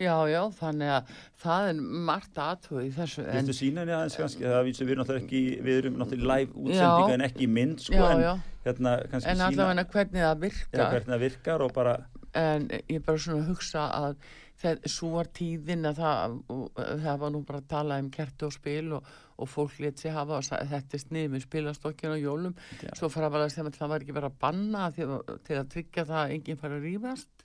[0.00, 1.12] Já, já, þannig að
[1.42, 3.26] það er margt aðtöð í þessu.
[3.26, 6.56] En, Viltu sína henni aðeins kannski, það vísum við náttúrulega ekki, við erum náttúrulega live
[6.62, 7.16] útsendinga Já.
[7.18, 8.32] en ekki mynd sko, já, en já,
[8.66, 10.86] hérna kannski en sína allavega hvernig það ja, virkar.
[10.92, 11.96] hvernig það virkar og bara
[12.38, 14.16] en ég bara svona að hugsa að
[14.62, 16.34] þegar svo var tíðin að það,
[17.02, 19.12] það var nú bara að tala um kerti og spil og,
[19.42, 22.92] og fólk let sér hafa þetta er snið með spilastokkinu og jólum Já.
[22.98, 26.06] svo fara bara að segja að það var ekki verið að banna til að tryggja
[26.08, 27.41] það að enginn fara að rífast Það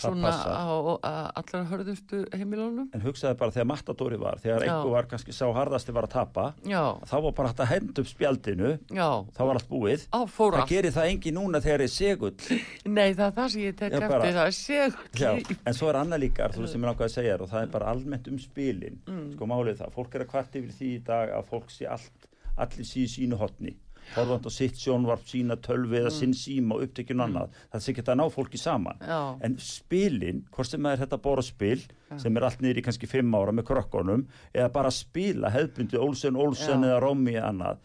[0.00, 0.64] svona á,
[1.04, 5.44] á allar hörðustu heimilónum En hugsaði bara þegar Matadori var, þegar einhver var kannski sá
[5.54, 9.40] harðasti var að tapa, já, þá var bara hægt að henda upp spjaldinu, já, þá
[9.50, 10.06] var allt búið.
[10.10, 12.34] á Það gerir það engin núna þegar er segull.
[12.98, 15.30] nei það er það sem ég tek eftir bara- það er segl Já,
[15.66, 17.62] en svo er annað líka, þú veist sem ég langaði að segja þér, og það
[17.66, 18.98] er bara almennt um spilin.
[19.06, 19.28] Mm.
[19.36, 22.26] Sko málið það, fólk er að kvart yfir því í dag að fólk sé allt,
[22.60, 23.76] allir síðu sínu hotni.
[24.16, 27.54] Horfand á sitt sjónvarp, sína tölvi eða sinn síma og upptekjun annað.
[27.70, 28.98] Það sé ekki að ná fólki saman.
[29.00, 29.08] Mm.
[29.12, 31.78] já, En spilin, hvort sem er þetta borðspil
[32.18, 36.36] sem er allt niður í kannski fimm ára með krökkunum eða bara spila hefðbundi Olsen,
[36.36, 36.90] Olsen Já.
[36.90, 37.78] eða eða annað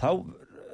[0.00, 0.10] þá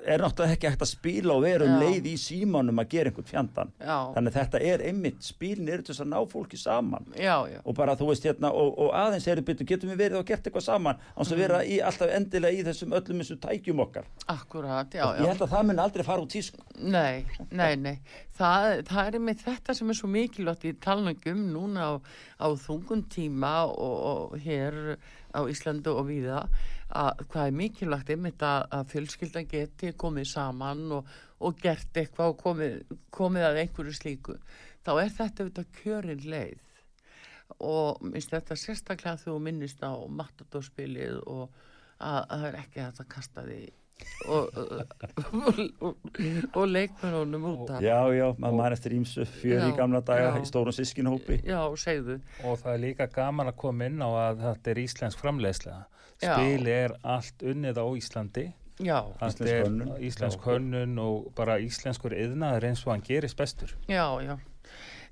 [0.06, 3.28] er náttúrulega ekki hægt að spila og vera um leið í símanum að gera einhvern
[3.28, 7.08] fjandan já, þannig að þetta er einmitt, spilin eru til þess að ná fólki saman.
[7.18, 7.58] Já, já.
[7.64, 10.46] Og bara þú veist hérna og, og aðeins er byrju, getum við verið og gert
[10.46, 14.08] eitthvað saman án að vera í, alltaf endilega í þessum öllum þessum tækjum okkar?
[14.36, 15.30] Akkurat, já, ég já.
[15.32, 16.64] held að það mun aldrei fara út í sko.
[16.76, 17.96] Nei, nei, nei.
[18.36, 21.92] Það, það er með þetta sem er svo mikilvægt í talningum núna á,
[22.42, 24.98] á þungun tíma og, og hér
[25.36, 26.44] á Íslandu og víða
[26.88, 31.08] að hvað er mikilvægt einmitt að, að fjölskyldan geti komið saman og,
[31.42, 32.76] og gert eitthvað og komið,
[33.14, 34.36] komið að einhverju slíku.
[34.86, 36.62] Þá er þetta auðvitað kjörin leið
[37.62, 41.48] og minnst þetta sérstaklega þú minnist á matadórspilið og
[41.98, 43.60] að, að það er ekki að kasta því
[44.28, 45.94] og, og, og,
[46.52, 50.40] og leikmennunum út af já, já, maður maður eftir ímsu fjör í gamla daga já.
[50.42, 54.42] í stórum sískinhópi já, segðu Og það er líka gaman að koma inn á að
[54.44, 55.86] þetta er íslensk framleiðslega.
[56.22, 56.32] Já.
[56.34, 58.46] Spil er allt unnið á Íslandi.
[58.80, 59.94] já, Þetta Íslensk er hönnun.
[60.00, 63.76] Íslensk hönnun og bara íslenskur yðnaður eins og hann gerist bestur.
[63.88, 64.36] já, já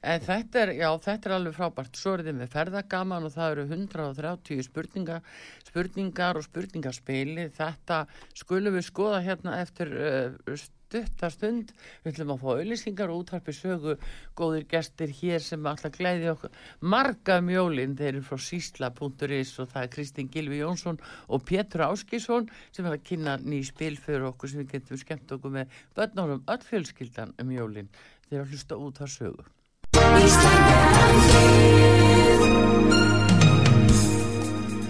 [0.05, 3.55] en þetta er, já, þetta er alveg frábært svo er þið með ferðagaman og það
[3.55, 5.23] eru 130 spurningar
[5.65, 8.03] spurningar og spurningarspili þetta
[8.37, 10.57] skulum við skoða hérna eftir uh,
[10.95, 11.73] stuttastund
[12.05, 13.97] við ætlum að fá auðlýsingar og útvarpi sögu.
[14.39, 16.55] Góðir gestir hér sem alltaf glæði okkur.
[16.81, 22.49] Marga mjólin þeir eru frá sísla.is og það er Kristín Gilvi Jónsson og Pétur Áskísson
[22.71, 26.47] sem er að kynna ný spil fyrir okkur sem við getum skemmt okkur með börnunum
[26.47, 27.91] öll fjölskyldan um jólin.
[28.29, 29.45] Þeir eru að hlusta út á sögu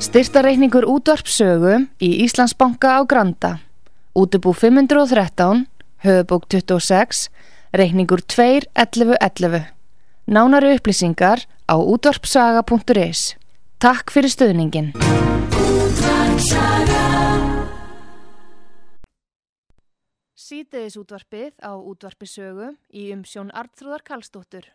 [0.05, 3.59] Styrtareikningur útvarpsögu í Íslandsbanka á Granda.
[4.15, 5.65] Útubú 513,
[6.05, 7.31] höfubók 26,
[7.73, 9.65] reikningur 2.11.11.
[10.25, 13.37] Nánari upplýsingar á útvarpsaga.is.
[13.79, 14.93] Takk fyrir stöðningin.
[20.45, 24.69] Sýteðis útvarpið á útvarpisögu í umsjón Artrúðar Karlsdóttur.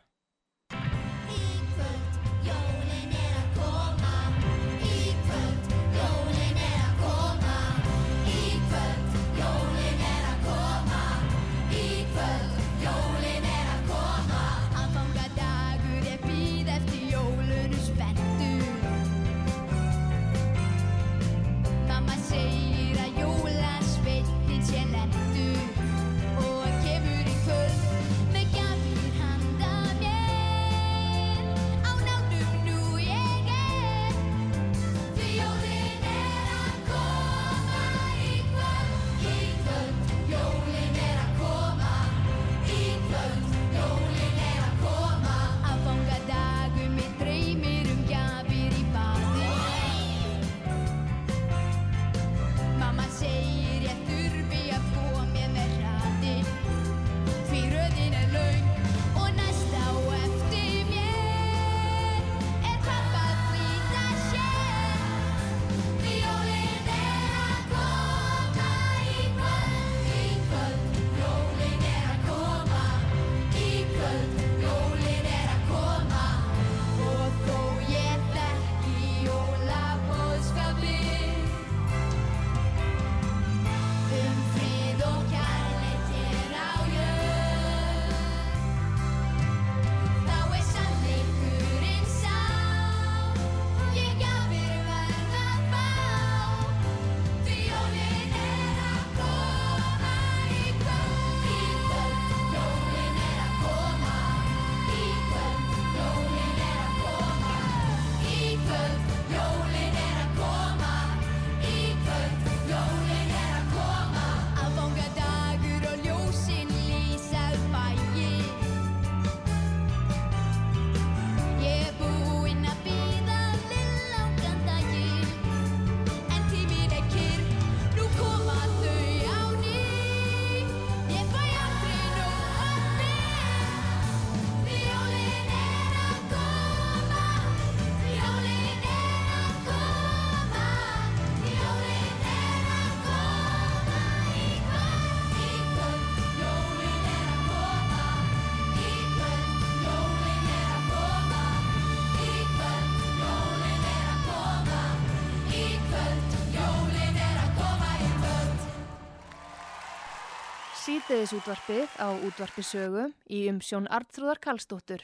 [160.90, 165.04] Sítiðisútvarpið á útvarpisögu í umsjón Artrúðar Karlsdóttur.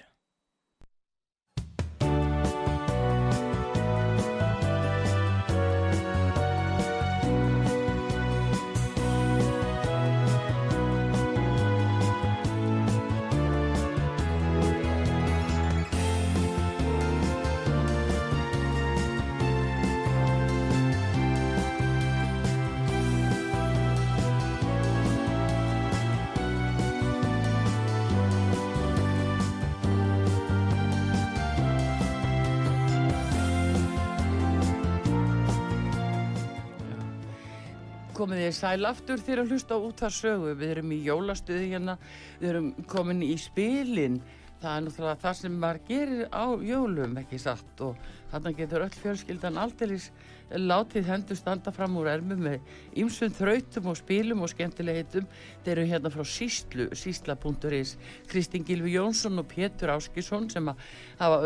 [38.36, 40.54] Komið þið sæl aftur þegar að hlusta út þar sögu.
[40.60, 41.94] Við erum í jólastuði hérna,
[42.42, 44.18] við erum komin í spilin.
[44.60, 47.84] Það er náttúrulega það sem maður gerir á jólum, ekki satt.
[47.86, 50.10] Og þannig getur öll fjölskyldan aldeilis
[50.52, 55.30] látið hendur standa fram úr ermu með ymsum þrautum og spilum og skemmtilegitum.
[55.64, 57.94] Þeir eru hérna frá síslu, sísla.is.
[58.28, 60.84] Kristinn Gilvi Jónsson og Pétur Áskisson sem að
[61.22, 61.40] hafa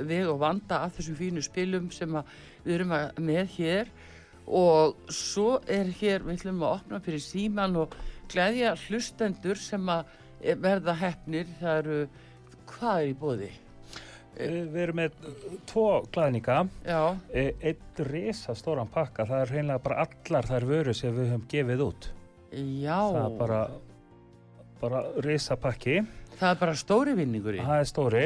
[0.00, 2.16] veg og vanda af þessum fínu spilum sem
[2.64, 3.92] við erum með hér
[4.46, 7.94] og svo er hér, við ætlum að opna fyrir síman og
[8.32, 10.08] glæðja hlustendur sem að
[10.62, 11.98] verða hefnir, það eru,
[12.72, 13.50] hvað er í bóði?
[14.32, 15.16] Við erum með
[15.68, 16.56] tvo glæðninga,
[16.88, 17.02] Já,
[17.36, 21.84] einn risa stóran pakka, það er reynilega bara allar þær vöru sem við höfum gefið
[21.84, 22.08] út.
[22.52, 23.60] já, Það er bara,
[24.80, 26.00] bara risa pakki,
[26.40, 27.60] það er bara stóri vinningur í.
[27.62, 28.22] það er stóri.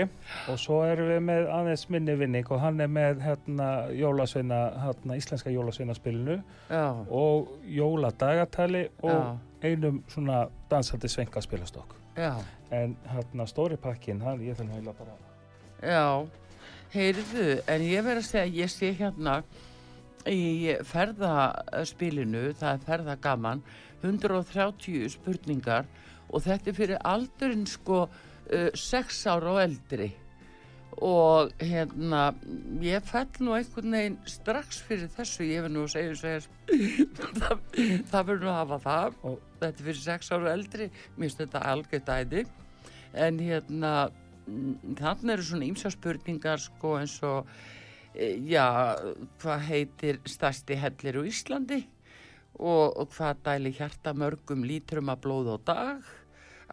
[0.52, 5.16] Og svo erum við með aðeins minni vinning og hann er með hérna, jólasveina, hérna,
[5.20, 6.38] íslenska jólasveinaspilinu
[7.10, 9.36] og jóladagatali og já,
[9.70, 11.94] einum svona dansandi svengaspilastokk.
[12.16, 12.34] já,
[12.70, 16.26] En hérna stóri pakkin, hann, ég þarf náttúrulega bara já,
[16.94, 19.42] heyrðu, en ég verð að segja, ég sé hérna
[20.26, 23.62] í ferðaspilinu, það er ferðagaman,
[24.02, 25.86] 130 spurningar
[26.30, 30.10] og þetta er fyrir aldurinn sko uh, 6 ára og eldri.
[30.96, 32.30] Og hérna
[32.80, 36.78] ég fell nú einhvern veginn strax fyrir þessu, ég verð nú að segja segja
[37.42, 37.58] það,
[38.08, 39.18] það verður nú að hafa það.
[39.28, 40.86] Og- þetta er fyrir 6 ára og eldri.
[41.16, 42.46] Mér finnst þetta algjört æði.
[43.26, 43.92] En hérna
[44.46, 47.48] þannig eru svona ímsa spurningar sko eins og
[48.14, 48.94] e, já,
[49.42, 51.82] hvað heitir stærsti hellir á Íslandi?
[52.56, 56.06] Og, og hvað dæli hjarta mörgum lítrum að blóð á dag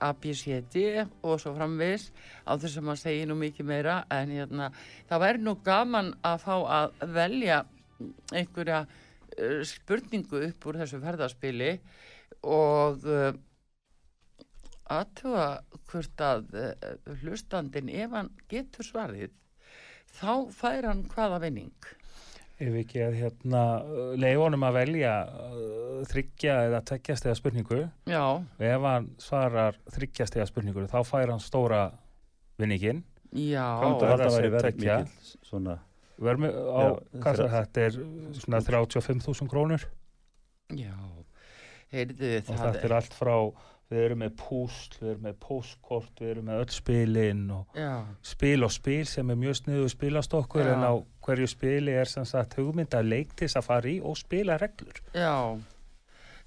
[0.07, 0.77] ABCD
[1.23, 2.09] og svo framvis
[2.43, 4.69] á þess að maður segi nú mikið meira en hérna,
[5.09, 7.63] það væri nú gaman að fá að velja
[8.33, 11.71] einhverja uh, spurningu upp úr þessu ferðarspili
[12.43, 13.31] og uh,
[14.93, 15.47] aðtuga
[15.89, 16.73] hvort að uh,
[17.23, 19.33] hlustandin ef hann getur svarið
[20.13, 21.93] þá fær hann hvaða vinning
[22.61, 23.61] Ef ekki að hérna
[24.21, 27.79] leifonum að velja uh, þryggja eða tveggjastega spurningu.
[28.07, 31.81] Já, og ef hann svarar þryggjastega spurningu þá fær hann stóra
[32.61, 33.01] vinningin
[33.81, 34.97] Og að- það væri tveggja.
[35.01, 35.75] mikil svona,
[36.21, 36.83] verður á,
[37.25, 37.97] er þetta er
[38.37, 39.87] svona 35.000 krónur.
[40.77, 40.93] Já,
[41.91, 43.35] heyrðu og það þetta er allt frá
[43.93, 47.91] við erum með púsl, við erum með póstkort við erum með öll spilin og já,
[48.33, 50.73] spil og spil sem er mjög sniðu spilastokkur Já.
[50.73, 54.99] en á hverju spili er sem sagt hugmynda leiktis að fara í og spila reglur.
[55.15, 55.57] Já,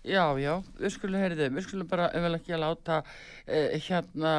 [0.04, 3.00] já, já, við skulum heyrðu, við skulum bara, ef vel ekki að láta
[3.46, 4.34] eh, hérna,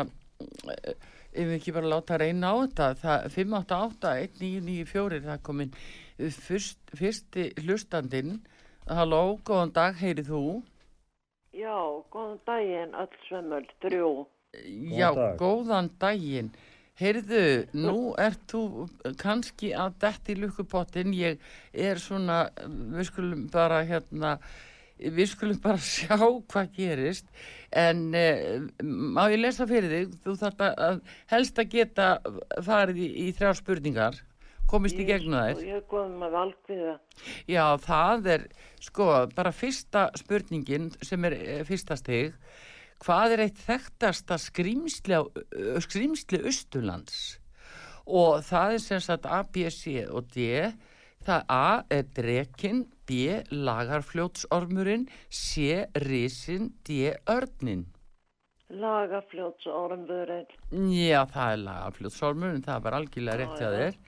[0.75, 0.93] eh,
[1.33, 7.49] ef við ekki bara láta reyna á þetta, það 588-1994, það komin eh, fyrst, fyrsti
[7.63, 8.39] hlustandinn,
[8.87, 10.43] halló, góðan dag, heyrið þú?
[11.57, 11.77] Já,
[12.13, 14.09] góðan daginn, öll svömmöld, þrjú.
[14.93, 15.37] Já, dag.
[15.39, 16.51] góðan daginn.
[16.97, 17.41] Heyrðu,
[17.77, 18.61] nú ert þú
[19.21, 21.41] kannski að detti í lukkupottin, ég
[21.73, 22.47] er svona,
[22.93, 24.35] við skulum bara hérna,
[24.97, 27.29] við skulum bara sjá hvað gerist,
[27.73, 31.03] en eh, má ég lesa fyrir þig, þú þarf að
[31.33, 32.09] helst að geta
[32.65, 34.21] farið í, í þrjá spurningar,
[34.69, 35.63] komist í gegnum þær.
[35.65, 36.95] Ég er góð með valkviða.
[37.49, 38.47] Já, það er,
[38.83, 42.37] sko, bara fyrsta spurningin sem er eh, fyrsta stig.
[43.03, 45.19] Hvað er eitt þekktasta skrýmsli,
[45.85, 47.37] skrýmsli Östurlands?
[48.07, 50.71] Og það er sem sagt A, B, C og D.
[51.27, 57.85] Það A er drekin, B, lagarfljótsormurinn, C, risin, D, örnin.
[58.67, 60.49] Lagafljóts ormvörið.
[60.91, 63.99] Já, það er lagarfljótsormurinn, það var algjörlega rétt að þér.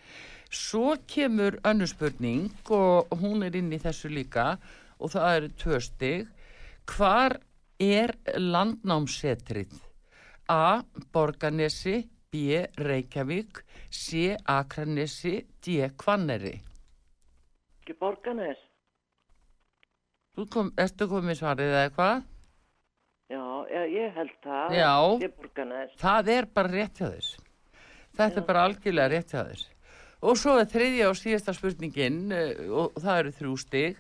[0.50, 4.56] Svo kemur önnur spurning og hún er inn í þessu líka
[4.98, 6.32] og það eru tvö stig.
[6.90, 7.38] Hvar
[7.80, 9.76] er landnámsetrið?
[10.50, 10.82] A.
[11.14, 12.66] Borganesi, B.
[12.78, 14.34] Reykjavík, C.
[14.50, 15.86] Akranesi, D.
[16.02, 16.56] Hvanneri.
[17.84, 18.58] Ekki borganes.
[20.34, 22.28] Þú kom, ertu komið svarið eða eitthvað?
[23.30, 24.76] Já, já, ég held það.
[24.80, 24.94] Já.
[26.02, 27.36] Það er bara rétt hjá þess.
[28.18, 29.68] Þetta er bara algjörlega rétt hjá þess.
[30.20, 34.00] Og svo er þriðja og síðasta spurningin eh, og það eru þrjú stig.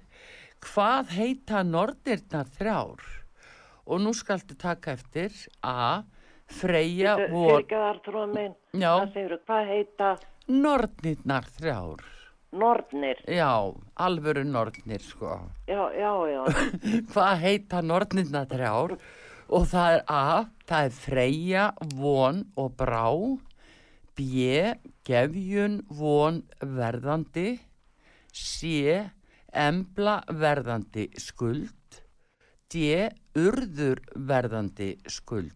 [0.60, 3.06] Hvað heita nordirnar þrjár?
[3.90, 5.32] Og nú skaltu taka eftir
[5.64, 6.04] A.
[6.50, 7.60] Freyja vor...
[7.62, 8.56] Fyrirgeðar tróð minn.
[8.74, 8.92] Já.
[8.98, 10.10] Hvað segir þú, hvað heita
[10.50, 12.00] Nordirnar þrjár.
[12.52, 13.20] nornir?
[13.30, 13.52] Já,
[14.02, 15.36] alvöru nornir sko.
[15.70, 16.40] Já, já, já.
[17.14, 18.96] Hvað heita nornirnar þrjár?
[19.50, 20.24] Og það er A.
[20.70, 23.06] Það er Freyja, von og brá.
[24.20, 24.76] B.
[25.08, 27.54] Gefjun, von, verðandi.
[28.36, 29.00] C.
[29.56, 32.02] Embla, verðandi, skuld.
[32.70, 33.08] D.
[33.40, 35.56] Urður, verðandi, skuld.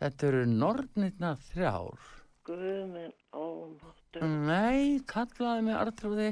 [0.00, 2.06] Þetta eru nornirnar þrjár.
[2.48, 4.24] Guðminn, ómáttur.
[4.24, 6.28] Nei, kallaði mig Artrúði.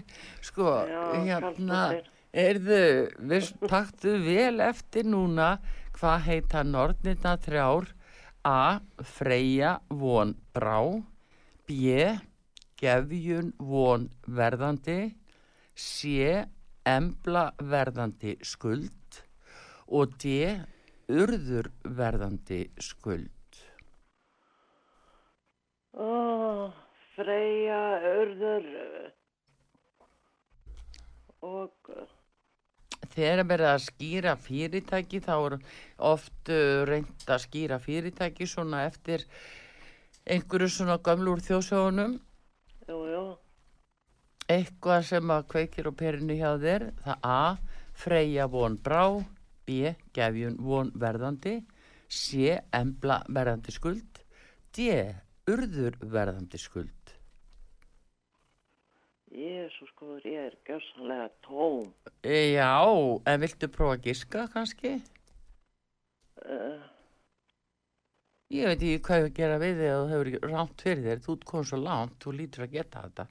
[0.46, 1.82] Sko, Já, hérna,
[2.32, 2.80] erðu,
[3.28, 5.58] við taktu vel eftir núna
[5.98, 7.92] hvað heita nornirna þrjár.
[8.46, 8.78] A.
[9.02, 10.78] Freyja von brá.
[11.66, 12.16] B.
[12.80, 15.14] Gefjun von verðandi.
[15.74, 16.44] C.
[16.86, 19.20] Embla verðandi skuld.
[19.86, 20.56] Og D.
[21.06, 23.32] Urður verðandi skuld.
[25.96, 26.70] Ó,
[27.14, 27.82] Freyja,
[28.20, 28.66] Urður
[31.46, 31.92] og
[33.16, 35.54] Þegar er verið að skýra fyrirtæki þá er
[36.10, 39.24] oft uh, reynd að skýra fyrirtæki svona eftir
[40.26, 42.18] einhverju svona gömlur þjóðsjónum
[44.46, 47.40] eitthvað sem að kveikir á perinu hjá þér það A.
[47.96, 49.24] Freyja von brá
[49.66, 49.94] B.
[50.14, 51.56] Gefjun von verðandi
[52.06, 52.58] C.
[52.76, 54.20] Embla verðandi skuld
[54.76, 54.92] D.
[55.50, 56.92] Urður verðandi skuld
[59.36, 61.90] Jésus góður, ég er gjössanlega tóm.
[62.24, 62.78] Já,
[63.28, 64.92] en viltu prófa að giska kannski?
[66.40, 66.80] Uh,
[68.54, 71.22] Ég veit ekki hvað ég að gera við þig að þú hefur rámt fyrir þér.
[71.24, 73.24] Þú ert komið svo langt, þú lítur að geta þetta.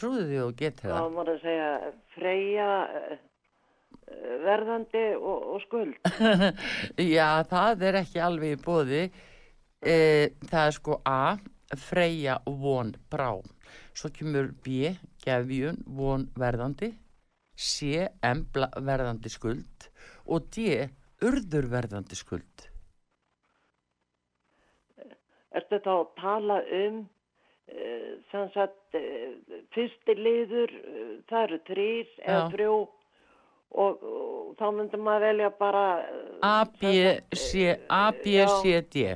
[0.00, 1.10] Trúðu því að þú getur það.
[1.14, 1.68] maður að segja,
[2.14, 6.10] Freyja, uh, verðandi og, og skuld.
[7.16, 9.04] Já, það er ekki alveg í bóði.
[9.82, 9.94] E,
[10.48, 11.20] það er sko A,
[11.84, 13.30] Freyja von brá.
[13.94, 14.90] Svo kemur B,
[15.22, 16.90] gefjun von verðandi.
[17.54, 19.88] C, embla verðandi skuld.
[20.26, 20.82] Og D,
[21.22, 22.71] urður verðandi skuld.
[25.58, 27.02] Ertu þá að tala um,
[27.72, 34.66] uh, sem sagt, uh, fyrsti liður, uh, það eru þrýr eða þrjú og, og þá
[34.78, 35.84] myndum maður velja bara...
[36.44, 36.94] A, B,
[37.36, 38.40] C, A, B.
[38.60, 39.06] C, D.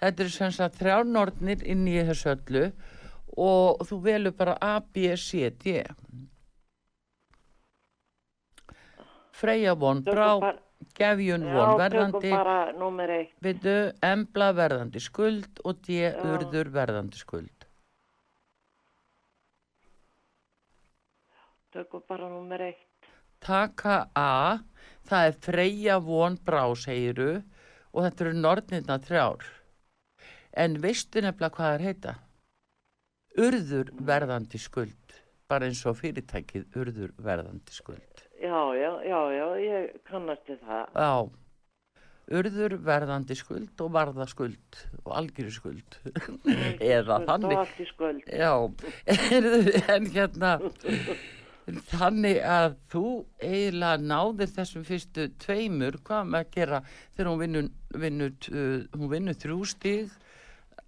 [0.00, 2.64] Þetta eru sem sagt þrjár nornir inn í þessu öllu
[3.40, 5.82] og þú velur bara A, B, C, D.
[9.40, 10.52] Freyja von brá,
[10.96, 12.32] gefjun von verðandi,
[13.44, 13.74] veitu,
[14.04, 16.14] embla verðandi skuld og D, Já.
[16.24, 17.66] urður verðandi skuld.
[21.70, 23.10] Tökum bara númer eitt.
[23.40, 24.58] Taka A,
[25.06, 27.42] það er Freyja von brá, segiru,
[27.94, 29.46] og þetta eru nornirna þrjár.
[30.58, 32.14] En veistu nefnilega hvað það heita?
[33.38, 35.14] Urður verðandi skuld,
[35.48, 38.09] bara eins og fyrirtækið urður verðandi skuld.
[38.40, 40.86] Já, já, já, já, ég kannast til það.
[40.96, 41.12] Já,
[42.40, 45.98] urður verðandi skuld og varða skuld og algjöru skuld.
[46.92, 47.52] Eða Skuld þannig.
[47.52, 48.30] Og allt í skuld.
[48.32, 48.54] Já,
[49.96, 50.54] en hérna,
[51.90, 53.04] þannig að þú
[53.42, 57.68] eiginlega náðir þessum fyrstu tveimur, hvað með að gera þegar hún vinnur,
[58.06, 60.14] vinnur, uh, hún vinnur þrjú stig,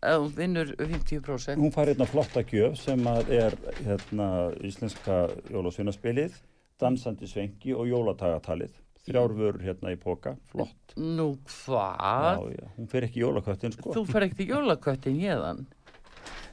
[0.00, 1.60] uh, hún vinnur 50%.
[1.60, 4.30] Hún fær hérna flotta gjöf sem er hérna
[4.64, 6.40] íslenska jólasveinaspilið,
[6.82, 8.74] dansandi svengi og jólatagatalið.
[9.02, 10.92] Þrjár vörur hérna í póka, flott.
[10.94, 12.42] Nú Já, hvað?
[12.54, 13.94] já, hún fer ekki í jólaköttin sko.
[13.96, 15.64] Þú fer ekkert í jólaköttin hérðan.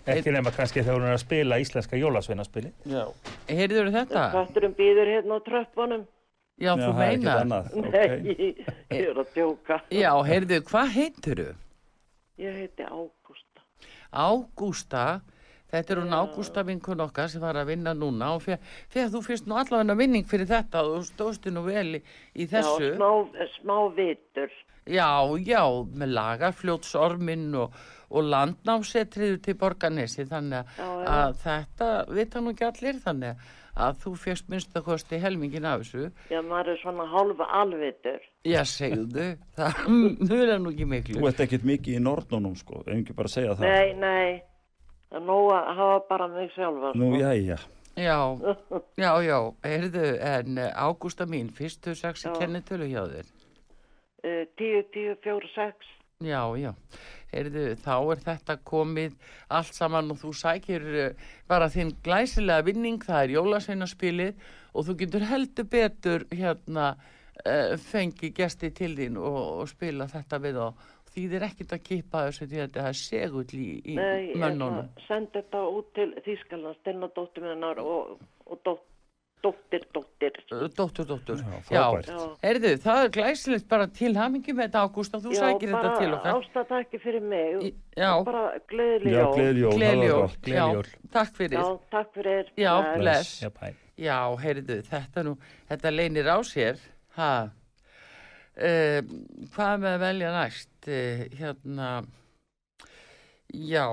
[0.10, 2.72] Ekki nema kannski þegar hún er að spila íslenska jólasveinaspili.
[2.90, 3.04] Já.
[3.52, 4.24] Heyrður þetta?
[4.34, 6.08] Katturum býður hérna á tröppunum.
[6.60, 7.46] Já, þú meinar.
[7.46, 8.34] Nei,
[8.98, 9.78] ég er að djóka.
[9.94, 11.52] Já, heyrðu, hvað heitir þú?
[12.42, 13.64] Ég heiti Ágústa.
[14.10, 15.04] Ágústa,
[15.72, 19.47] þetta er hún Ágústa vinkun okkar sem var að vinna núna og þegar þú fyrst
[19.49, 22.01] nú allavega vinning fyrir þetta og þú stóðstu nú vel í,
[22.36, 22.91] í þessu.
[22.93, 24.57] Já, smá, smá vitur.
[24.89, 25.09] Já,
[25.45, 25.61] já,
[25.93, 27.76] með lagarfljótsormin og,
[28.09, 31.07] og landnámsetriður til borganesi þannig að, Já, já.
[31.20, 33.47] að þetta vita nú ekki allir þannig
[33.80, 36.09] að þú fyrst minnst að kosti helmingin af þessu.
[36.34, 38.26] Já, maður er svona hálfa alvitur.
[38.47, 39.86] Já, segðu, það
[40.26, 41.20] munar nú ekki miklu.
[41.22, 43.70] Þú ert ekkert mikið í nortnunum sko, ef ekki bara segja það.
[43.70, 44.41] Nei, nei.
[45.10, 46.91] Það er nóg að hafa bara mig sjálfa.
[46.95, 47.22] Nú, sko.
[47.24, 47.57] jæja.
[47.99, 48.18] Já,
[49.03, 52.36] já, já, heyrðu, en eh, Ágústa mín, fyrstu sex í Já.
[52.39, 53.32] kennitölu hjá þér.
[54.24, 55.89] uh, 10, 10, 4, 6.
[56.24, 56.72] Já, já.
[57.34, 59.18] Heyrðu, þá er þetta komið
[59.49, 64.95] allt saman og þú sækir uh, bara þinn glæsilega vinning, það er jólasveinarspilið og þú
[65.01, 66.93] getur heldur betur hérna
[67.80, 70.82] fengi gesti til þín og, og spila þetta við og
[71.39, 74.88] er ekkert að kipa þessu því að þetta er segull í, í Nei, mönnunum.
[75.07, 78.86] sendi þetta út til Þýskaland, Stenna dóttir minnar og, og dótt,
[79.43, 80.36] dóttir, dóttir.
[80.51, 81.38] Uh, Dóttur, dóttur.
[81.39, 82.09] Já, Já, frábært.
[82.11, 82.24] Já.
[82.43, 86.07] heyrðu, það er glæsilegt bara til hamingi með þetta Ágúst og þú sækir þetta til
[86.09, 86.24] Já, okkar.
[86.24, 87.61] bara ástæðtakki fyrir mig.
[87.70, 89.36] Í- Já, Og Bara gleðileg Já, jól.
[89.36, 90.20] gleðileg jól, það var gleðiljól.
[90.22, 90.39] gott.
[90.39, 90.86] Já, Gleðiljól.
[91.11, 91.59] takk fyrir.
[91.59, 92.51] Já, takk fyrir.
[92.57, 92.99] Já, Bless.
[92.99, 93.41] bless.
[93.43, 93.74] Já, bæ.
[93.99, 95.38] Já, heyrðu, þetta nú,
[95.70, 96.78] þetta leynir á sér,
[97.15, 97.32] ha,
[98.59, 99.01] uh,
[99.55, 100.70] hvað með að velja næst,
[101.40, 101.90] hérna,
[103.54, 103.86] já,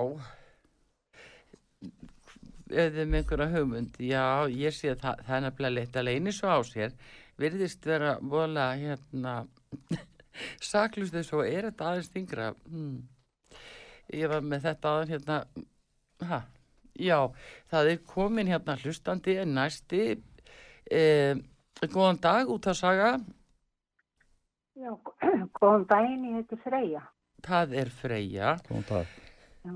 [2.71, 6.37] eða með einhverja hugmynd, já, ég sé að það, það er nefnilega leitt að leynir
[6.37, 6.99] svo á sér,
[7.41, 9.39] virðist vera vola, hérna,
[10.73, 13.01] saklust þess og er þetta aðeins þingra, hmm.
[14.17, 15.41] ég var með þetta aðeins, hérna,
[16.27, 16.45] ha,
[16.97, 17.29] Já,
[17.71, 20.17] það er komin hérna hlustandi en næsti.
[20.89, 21.37] Eh,
[21.93, 23.11] góðan dag út að saga
[24.77, 24.93] Já,
[25.57, 27.03] góðan daginn, ég heiti Freyja.
[27.47, 29.15] það er Freyja Góðan dag.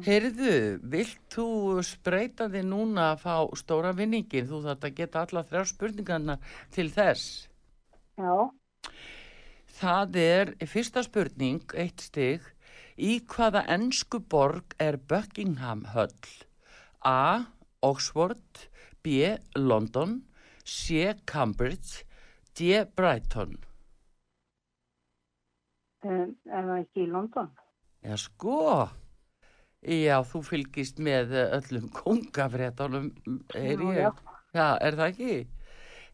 [0.07, 0.53] Heyrðu,
[0.93, 1.47] vilt þú
[1.83, 6.37] spreita þig núna að fá stóra vinningin þú þarf að geta alla þrjá spurningarna
[6.71, 7.49] til þess
[8.21, 8.37] Já,
[9.81, 12.45] það er fyrsta spurning, eitt stig
[13.01, 16.13] í hvaða ennsku borg er Buckingham höll
[17.03, 17.49] A.
[17.83, 18.69] Oxford
[19.03, 19.39] B.
[19.57, 20.21] London
[20.63, 21.15] C.
[21.27, 22.05] Cambridge
[22.55, 22.85] D.
[22.95, 23.57] Brighton
[26.09, 27.53] um, er það ekki í London?
[28.07, 28.59] Já, sko.
[29.81, 33.11] Já, þú fylgist með eh, öllum kongafréttunum,
[33.57, 34.03] er Já, ég.
[34.05, 34.37] já.
[34.51, 35.35] Já, er það ekki?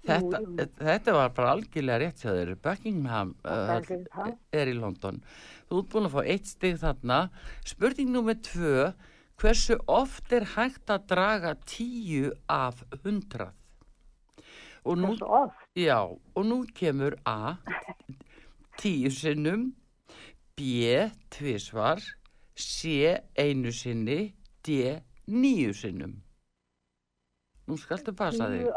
[0.06, 0.64] Þetta, jú.
[0.78, 2.52] þetta var bara algjörlega rétt hjá þeir.
[2.62, 5.18] Buckingham uh, er í London.
[5.66, 7.20] Þú ert búin að fá eitt stig þarna.
[7.66, 8.90] Spurning nummer tvö.
[9.40, 13.50] Hversu oft er hægt að draga tíu af hundrað?
[14.86, 15.66] Nú, Hversu oft?
[15.76, 17.56] Já, og nú kemur A,
[18.80, 19.70] tíu sinnum,
[20.56, 22.00] B, tvisvar,
[22.56, 24.96] C, einu sinni, D,
[25.28, 26.16] níu sinnum.
[27.66, 28.68] Nú skaltu passa þig.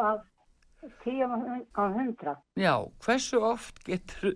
[1.04, 2.36] tíu af hundra.
[2.56, 4.34] Já, hversu oft getur,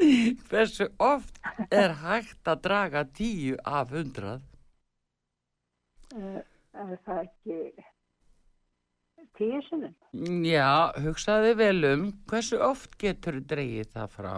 [0.50, 1.40] hversu oft
[1.70, 4.44] er hægt að draga tíu af hundrað?
[6.16, 7.60] Er það ekki
[9.38, 9.94] tíu sinnum?
[10.46, 14.34] Já, hugsaði vel um, hversu oft getur dreigið það frá?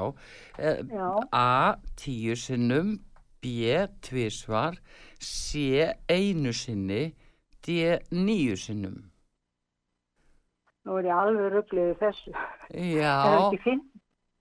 [0.58, 1.76] Eh, Já, A.
[2.00, 2.96] Tíu sinnum
[3.42, 3.76] B.
[4.02, 4.76] Tvísvar
[5.22, 5.92] C.
[6.10, 7.12] Einu sinni
[7.66, 7.98] D.
[8.10, 9.04] Níu sinnum
[10.88, 12.30] nú er ég alveg rugglið í þessu.
[12.72, 13.80] Er Já, ekki, finn,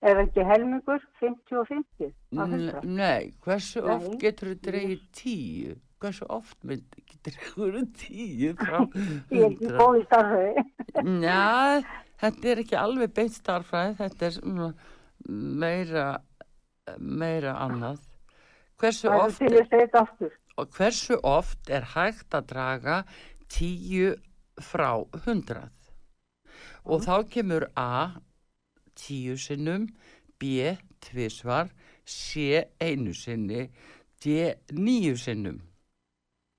[0.00, 2.80] er ekki helmingur 50 og 50 af n- hundra?
[2.88, 5.74] nei, hversu oft getur dreigið tíu?
[5.98, 6.84] Hversu oft mynd
[7.26, 8.84] dregur tíu frá
[9.34, 10.60] Ég er ekki góð í starfið.
[11.24, 11.80] Já,
[12.22, 14.38] þetta er ekki alveg beint starfræði, þetta er
[15.64, 16.06] meira,
[16.98, 18.04] meira annað.
[18.78, 19.24] Hversu er
[19.98, 20.22] oft,
[20.58, 23.00] og hversu oft er hægt að draga
[23.50, 24.14] tíu
[24.62, 24.92] frá
[25.26, 25.74] hundrað?
[26.86, 28.22] Og þá kemur A
[28.98, 29.88] tíu sinnum,
[30.38, 31.70] B tvisvar,
[32.06, 33.68] C einu sinni,
[34.22, 35.58] D níu sinnum.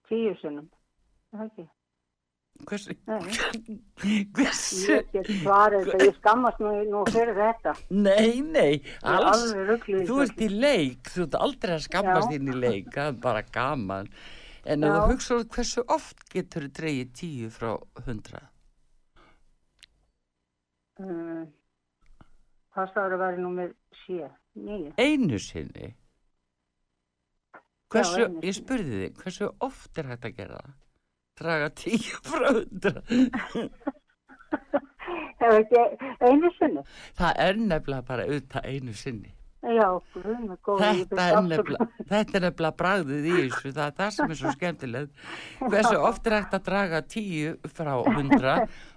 [0.10, 0.70] Tíu sinnum.
[1.34, 1.68] Er það ekki?
[2.68, 2.95] Hversu,
[4.36, 6.07] hversu, ég get svarið þetta.
[6.10, 7.76] Ég skammast nú, nú fyrir þetta.
[7.93, 9.53] nei, nei, er alls,
[10.10, 13.45] Þú ert í leik, þú ert aldrei að skammast inn í leik, það er bara
[13.55, 14.12] gaman.
[14.68, 17.72] En þú hugsaður hversu oft getur þú dreigið tíu frá
[18.10, 18.43] hundra?
[20.99, 21.47] Uh,
[22.76, 23.72] hvað staður að vera númer
[24.03, 24.28] 7?
[24.60, 24.93] 9?
[24.99, 25.93] Einu sinni.
[27.89, 28.57] Hversu, einu ég sinni.
[28.59, 30.75] spurði þig, hversu oft er hægt að gera það?
[31.39, 33.01] Draga tíu frá hundra.
[35.39, 35.81] Ef ekki
[36.27, 36.81] einu sinni?
[37.17, 39.31] Það er nefnilega bara auðvitað einu sinni.
[39.59, 40.81] Já, grunn með góð.
[40.85, 44.53] Þetta er, nefnilega, þetta er nefnilega bragðið í þessu, það er það sem er svo
[44.55, 45.23] skemmtilegt.
[45.65, 48.53] Hversu oft er hægt að draga tíu frá hundra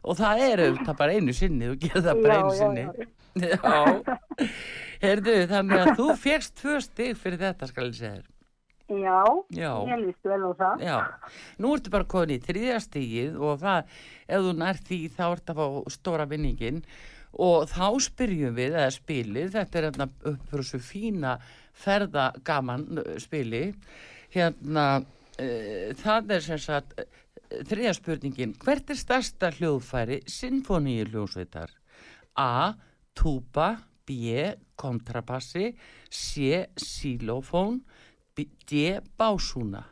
[0.07, 2.85] og það er auðvitað bara einu sinni, þú gerir það bara Já, einu já, sinni.
[2.87, 3.57] já.
[3.57, 3.81] Já,
[5.03, 8.31] heyrðu, þannig að þú fegst tvö stig fyrir þetta, skal ég segja þér.
[8.91, 9.23] Já,
[9.55, 9.73] Já.
[9.89, 10.83] ég líst vel á það.
[10.85, 10.97] Já,
[11.63, 13.97] nú ertu bara komin í þriðja stigið og það,
[14.29, 16.83] ef þú nær því þá ertu að fá stóra vinningin
[17.33, 21.37] og þá spyrjum við, eða spilið, þetta er hérna upp fyrir svo fína
[21.73, 23.63] ferða gaman uh, spili,
[24.35, 24.87] hérna,
[25.41, 31.73] uh, það er sem sagt, uh, þriðja spurningin, hvert er stærsta hljóðfæri sinfoníu hljóðsveitar?
[32.37, 32.75] A.
[33.17, 33.75] Túba,
[34.09, 34.53] B.
[34.77, 35.75] kontrabassi,
[36.11, 36.67] C.
[36.77, 37.92] xylofón, B-
[38.69, 39.01] D.
[39.19, 39.85] básúna.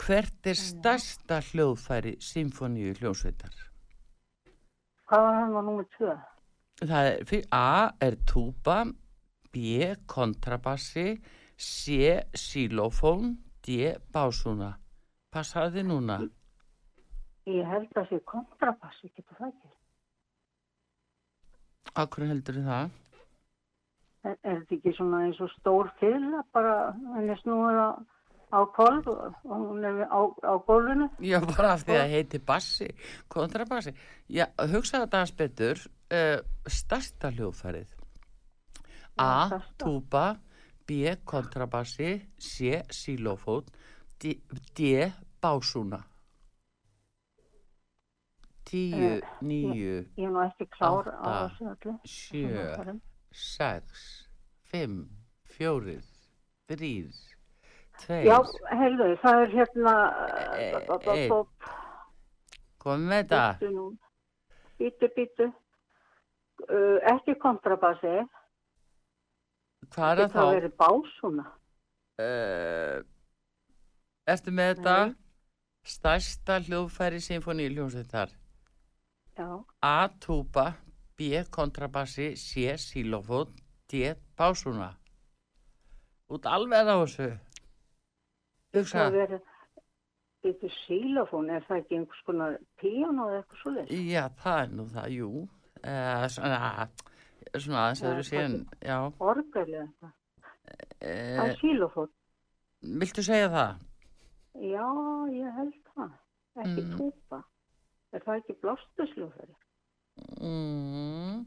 [0.00, 3.52] Hvert er stærsta hljóðfæri symfoníu hljóðsveitar?
[5.10, 6.14] Hvað var hann á númer tvö?
[6.80, 8.78] Það er, fyr- A er túba,
[9.52, 9.94] B.
[10.06, 11.20] kontrabassi,
[11.58, 12.22] C.
[12.32, 13.96] xylofón, D.
[14.14, 14.78] básúna.
[15.30, 16.16] Passaði núna?
[17.46, 19.68] Ég held að sé kontrabassi, getur það ekki?
[22.00, 22.90] Akkur heldur það?
[24.20, 26.74] Er, er þetta ekki svona eins og stór fyrirla bara
[27.14, 27.88] henni snúið á,
[28.52, 31.08] á kolv og hún er á, á gólfinu?
[31.24, 32.88] Já, bara af því að það heiti bassi,
[33.32, 33.94] kontrabassi.
[34.28, 34.44] Já,
[34.74, 35.80] hugsaðu hans betur,
[36.12, 36.36] uh,
[36.68, 37.96] starsta hljóðfærið.
[39.20, 40.26] A, túba,
[40.84, 43.64] B, kontrabassi, C, xylofón,
[44.20, 44.36] D,
[44.76, 45.08] D
[45.40, 46.04] básúna.
[48.70, 50.04] Tíu, Eh, níu,
[50.78, 51.50] Átta,
[52.04, 53.00] sjö,
[53.32, 54.04] sex,
[54.70, 55.04] fimm,
[55.44, 56.02] fjórir,
[56.70, 57.10] þrýr,
[58.02, 58.26] tveir.
[58.28, 58.36] Já,
[58.80, 59.94] heyrðu, það er hérna...
[60.58, 60.76] Eh,
[61.14, 61.34] einn.
[62.80, 63.42] Komum með þetta.
[64.80, 65.08] Bítu.
[65.16, 65.50] Bítu.
[66.68, 68.18] Uh, ekki kontrabassi.
[69.94, 70.54] Hvað er það Það þá?
[70.56, 71.44] verið básuna.
[72.20, 73.00] uh,
[74.30, 74.96] Ertu með þetta?
[75.90, 78.32] Stærsta hljóðfæri symfóníu hljómsveitar.
[79.38, 79.48] Já,
[79.80, 80.08] A.
[81.20, 81.28] B.
[81.52, 82.72] Kontrabassi, C.
[82.80, 83.52] Xylofón,
[83.92, 84.14] D.
[84.38, 84.90] Básuna.
[86.32, 87.28] Út alveg á þessu.
[88.72, 89.04] Hugsa.
[89.04, 89.46] það verið...
[90.40, 93.90] Bítu sílafón, er það ekki einhvers konar píano eða eitthvað svo leys?
[94.08, 95.26] Já, það er nú það, jú.
[95.80, 96.60] Uh, svona,
[97.60, 98.54] svona aðeins Já, öðru síðan,
[98.88, 98.96] já.
[99.20, 100.14] Orgelið eitthvað.
[100.14, 100.16] Það
[101.00, 102.08] Uh, er sílafón.
[103.02, 103.78] viltu segja það?
[104.70, 104.86] Já,
[105.34, 106.10] ég held það.
[106.64, 106.96] Ekki Mm.
[106.96, 107.42] túpa.
[108.12, 109.54] Er það ekki blástusljóðfæri?
[110.40, 111.44] Mm,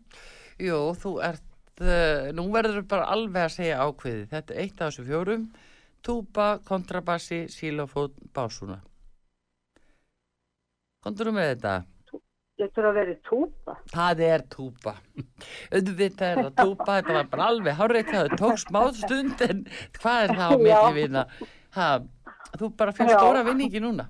[0.62, 1.46] jú, þú ert,
[1.82, 4.26] uh, nú verður bara alveg að segja ákveðið.
[4.34, 5.48] Þetta er eitt af þessu fjórum.
[6.04, 8.82] Túba, kontrabassi, sílofón, básuna.
[11.04, 11.76] Kondur þú með þetta?
[12.62, 13.76] Getur það verið túpa?
[13.92, 14.94] Það er túba.
[15.74, 19.64] Auðvitað er það túba, þetta var bara alveg hárið það tók smá stund en
[19.98, 20.92] hvað er það á milli Já.
[21.00, 21.24] vinna?
[21.74, 21.88] Ha,
[22.60, 24.06] þú bara fyrir stóra vinningi núna.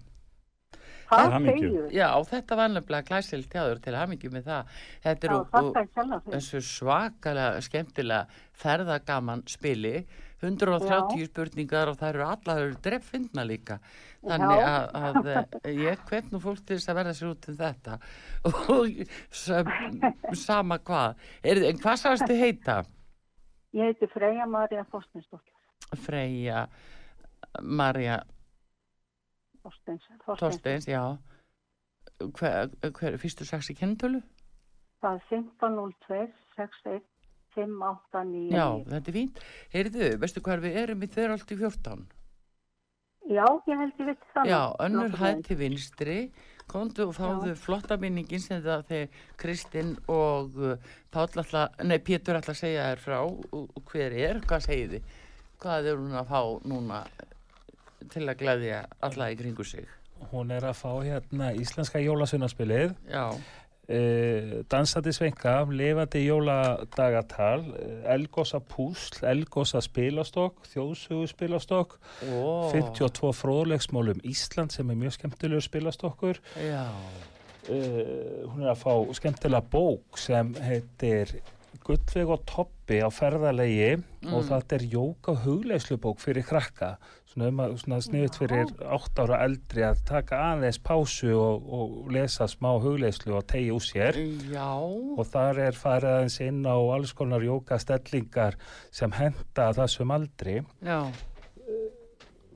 [1.13, 1.95] Hvað segir þið?
[1.97, 4.75] Já, þetta var nefnilega glæsilt tjáður til hamingi með það.
[5.05, 6.35] Þetta Já, er kella fyrir.
[6.35, 9.95] þessu svakalega skemmtilega ferðagaman spili
[10.43, 13.77] 130 spurningar og það eru alla það eru dreffindna líka
[14.23, 14.65] þannig Já.
[14.71, 17.97] að, að eh, ég hvet nú fólk til þess að verða sér út um þetta
[18.75, 18.99] og
[19.43, 19.71] sam,
[20.43, 22.77] sama hvað er, en hvað sagðist þið heita?
[23.73, 25.53] Ég heiti Freyja Marja Þorsteinsdóttir.
[26.03, 26.67] Freyja
[27.63, 28.19] Marja
[29.63, 30.09] Þorsteins.
[30.27, 30.89] Þorsteins.
[30.91, 31.03] Já
[32.19, 34.21] hver, hver fyrstu sex í kennitölu?
[35.03, 36.21] Það er 1502
[36.57, 37.01] 61
[37.53, 38.49] 589.
[38.49, 39.41] Já, þetta er fínt
[39.73, 42.05] Heyrðu, veistu hvað við erum í þeirra allt í 14?
[43.33, 44.49] Já, ég held ég veit það.
[44.49, 45.43] Já, önnur veginn.
[45.47, 46.17] til vinstri,
[46.67, 52.39] komdu og fáðu flotta minningin sem það þegar Kristinn og uh, Páll alltaf, nei, Pétur
[52.39, 53.19] alltaf segja þér frá
[53.91, 55.13] hver er, hvað segir þið?
[55.63, 56.99] Hvað er hún að fá núna
[58.11, 59.89] til að glæðja alla í kringu sig?
[60.31, 62.93] Hún er að fá hérna íslenska jólasunarspilið,
[63.87, 71.99] eh, dansandi svenka, lifandi jóladagatal, eh, elgosa púsl, elgosa spilastokk, þjóðsugu spilastokk,
[72.31, 76.39] ó, 52 fróðlegsmálum Ísland sem er mjög skemmtilegur spilastokkur.
[76.55, 76.87] já,
[77.63, 81.29] Uh, hún er að fá skemmtilega bók sem heitir
[81.83, 83.91] Gullveg og Toppi á ferðalegi
[84.23, 84.33] Mm.
[84.37, 86.93] og þetta er jóka og hugleiðslubók fyrir krakka.
[87.27, 92.47] Svona, um svona sniðut fyrir 8 ára eldri að taka aðeins pásu og, og lesa
[92.47, 94.19] smá hugleiðslu og tegja úr sér.
[94.53, 98.55] Já, og þar er farið aðeins inn á alls konar jóka stellingar
[98.91, 100.61] sem henda þessum aldri.
[100.79, 101.01] Já,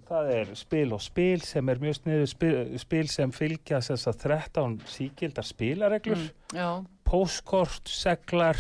[0.08, 4.22] það er spil og spil sem er mjög sniðu spil, spil sem fylgja þess að
[4.24, 6.22] 13 síkildar spilareglur.
[6.30, 6.70] Mm, já,
[7.08, 8.56] póskort, seglar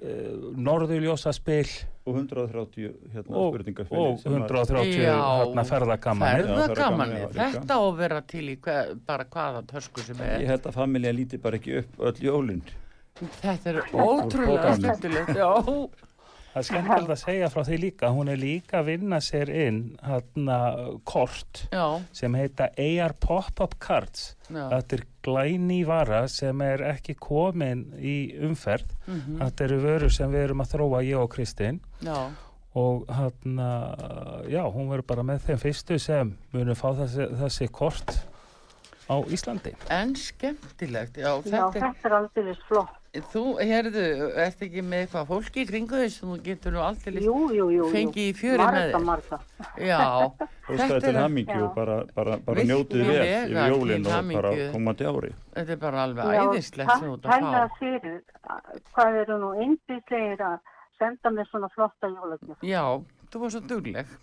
[0.00, 1.66] uh, norðuljósaspil
[2.02, 3.58] og 130 hérna, og,
[3.90, 5.14] og 130 Já.
[5.14, 7.48] hérna, ferðagamanir líka.
[7.58, 10.40] þetta á að vera til í hver, bara hvaða törsku sem er.
[10.42, 12.64] Ég held að familja líti bara ekki upp öll jólinn.
[13.42, 15.52] Þetta er ótrúlega skemmtilegt, já.
[16.52, 18.10] Það er skemmtilegt að segja frá því líka.
[18.12, 20.58] Hún er líka að vinna sér inn hérna
[21.08, 24.36] kort Já, sem heita AR Pop-Up Cards.
[24.52, 24.68] Já.
[24.68, 28.90] þetta er glæni vara sem er ekki komin í umferð.
[29.06, 32.18] Mhm, þetta eru vörur sem við erum að þróa ég og Kristinn Já,
[32.74, 33.70] og hérna,
[34.48, 38.14] já, hún verður bara með þeim fyrstu sem munum fá þessi, þessi kort
[39.12, 39.74] á Íslandi.
[39.90, 42.98] en skemmtilegt, já, Já, þetta er, þetta er aldrei flott.
[43.12, 44.02] Þú, herðu,
[44.40, 47.66] ert ekki með eitthvað fólki í kringu þess sem þú getur nú aldrei Jú, jú,
[47.68, 47.82] jú.
[47.82, 47.88] jú.
[47.92, 49.04] fengið í fjörið með Marga, þér?
[49.04, 49.38] marga.
[49.84, 49.98] Já,
[50.72, 51.64] Óskaði til er- hamingju Já.
[51.66, 55.32] og bara, bara, bara njótið vel yfir jólinn og bara komandi ári.
[55.58, 57.76] þetta er bara alveg Já, æðislegt sem þú ert að fá.
[57.82, 58.16] fyrir.
[58.96, 60.56] Hvað eru nú einbýtlegir að
[61.02, 62.64] senda mér svona flotta jólagjöf.
[62.64, 62.82] Já,
[63.28, 64.16] þú var svo dugleg.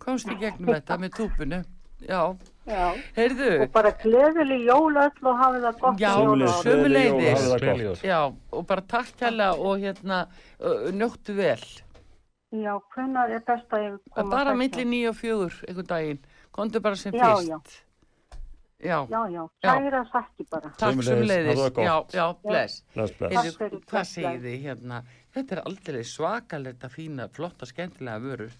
[0.00, 1.60] Komst í gegnum þetta með túpunu.
[2.00, 2.36] Já,
[2.66, 2.94] Já.
[3.16, 6.00] heyrðu, Og bara gleðileg jólöll og hafið það gott.
[6.64, 8.04] Sömuleiðis,
[8.52, 10.22] og bara takk hella og hérna,
[10.96, 11.60] njóttu vel.
[12.50, 14.58] Já, hvenær er best að ég koma Bara seinna?
[14.58, 16.18] milli nýju og fjögur einhvern daginn.
[16.50, 17.84] Kontu bara sem Já, fyrst.
[18.80, 19.06] já.
[19.06, 20.72] Já, Já, kæra þakki bara.
[20.78, 21.58] takk Sömuleiðis.
[21.76, 22.82] Já, já, bless.
[22.94, 23.34] Bless, bless.
[23.34, 25.02] Takk Heyrðu, hvað segir þið hérna?
[25.34, 28.50] Þetta er aldrei svakalegt að fína, flotta, skemmtilega vörur.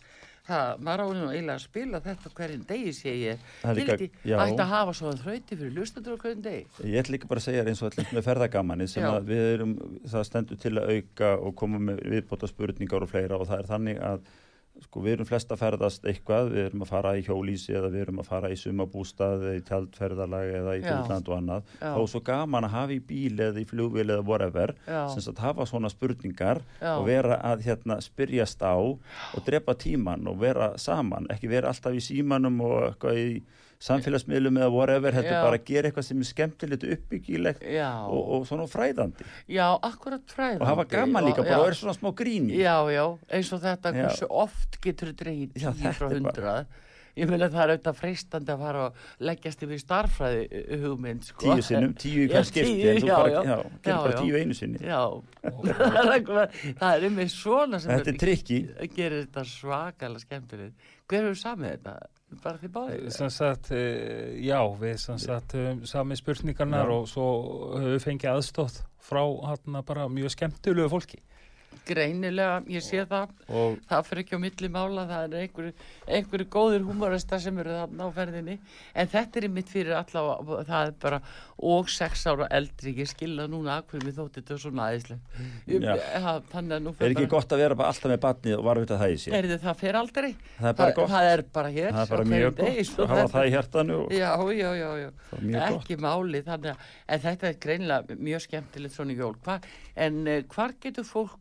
[0.51, 3.45] Það, maður á nú eiginlega að spila þetta hverjum degi, sé ég.
[3.63, 6.65] Hildi, ætti að hafa svo þrauti fyrir lustendur á hverjum degi.
[6.91, 9.11] Ég ætla líka bara að segja eins og allir með ferðagamanni sem Já.
[9.15, 9.75] að við erum,
[10.11, 13.71] það stendur til að auka og koma með viðbóta spurningar og fleira og það er
[13.71, 14.31] þannig að
[14.85, 18.05] sko við erum flest að ferðast eitthvað, við erum að fara í hjólísi eða við
[18.07, 20.87] erum að fara í sumabústað eða í tjaldferðalag eða í Já.
[20.89, 21.71] fjöldland og annað.
[21.77, 21.87] Já.
[21.87, 25.45] Þá er svo gaman að hafa í bíl eða í flugvél eða whatever, sem sagt
[25.45, 26.93] hafa svona spurningar Já.
[26.97, 31.97] og vera að hérna spyrjast á og drepa tíman og vera saman, ekki vera alltaf
[31.97, 33.31] í símanum og eitthvað í
[33.81, 35.41] samfélagsmiðlum eða whatever, heldur Já.
[35.47, 37.65] bara að gera eitthvað sem er skemmtilegt uppbyggilegt
[38.13, 40.61] og, og svona fræðandi já, akkurat fræðandi.
[40.61, 42.61] og hafa gaman líka, bara er svona smá grín í.
[42.61, 46.79] Já, já, eins og þetta, hversu oft getur þetta frá er bara- hundrað.
[47.19, 51.43] Ég meina það er auðvitað freistandi að fara og leggjast yfir starffræði uh, hugmynd, sko.
[51.43, 53.41] tíu sinnum, tíu í Já, hvern skipti en þú bara, já.
[53.43, 55.01] já, Já, gerir bara tíu einu sinni Já,
[55.91, 56.23] það er
[56.95, 58.61] er einmitt svona sem þetta er trikki
[58.95, 60.89] gerir þetta svakalega skemmtilegt.
[61.11, 61.97] Hver hefur samið þetta?
[62.39, 63.09] Bara því báðið?
[63.11, 66.95] Sem sagt, eh, já, við höfum sami spurningarnar Já.
[66.95, 67.27] og svo
[67.75, 71.19] höfum við fengið aðstóð frá hérna bara mjög skemmtilegu fólki.
[71.91, 73.31] Greinilega, ég sé það.
[73.49, 75.73] og Það fyrir ekki á milli mála, það er einhverju,
[76.07, 78.57] einhverju góðir húmorista sem eru þarna á ferðinni.
[78.95, 80.37] En þetta er mitt fyrir alla,
[80.69, 81.21] það er bara,
[81.59, 85.49] og sex ára eldri, ég skilða núna að hverju mér þótti þetta svona aðeinslega.
[85.67, 85.97] Já.
[86.53, 89.15] Þannig að nú er ekki gott að vera bara alltaf með batnið og varvita það
[89.15, 90.31] í sér Er það fer aldrei?
[90.61, 91.91] það er bara gott, Það er bara hér.
[91.91, 94.31] það er bara hverjum mjög gott svo að hafa þetta- það í hjartanu og Já,
[94.61, 95.11] já, já, já.
[95.31, 99.17] það mjög gott Ekki máli, þannig að, en þetta er greinilega mjög skemmtilegt svona í
[99.21, 99.35] jól.
[99.45, 99.61] Hva,
[99.97, 101.39] en uh, hvar getur fólk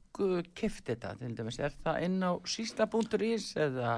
[0.55, 1.59] kift þetta, til dæmis?
[1.59, 3.97] Er það inn á sísla.is eða,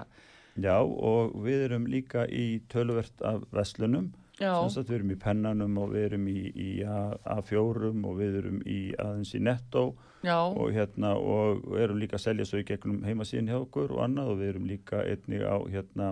[0.61, 4.11] já og við erum líka í töluvert af veslunum
[4.41, 8.79] við erum í pennanum og við erum í, í A- A4 og við erum í
[8.97, 9.83] aðeins í netto.
[10.25, 14.03] Já, og hérna og erum líka að selja svo í gegnum heimasíðin hjá okkur og
[14.05, 16.11] annað og við erum líka einnig á hérna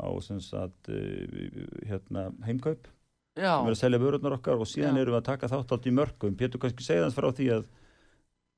[0.00, 0.08] á
[0.40, 2.88] sagt uh, hérna heimkaup.
[3.36, 5.02] Já, við erum að selja vörurnar okkar og síðan Já.
[5.02, 7.68] erum við að taka þátt átt í mörgum Pétur kannski segja þess frá því að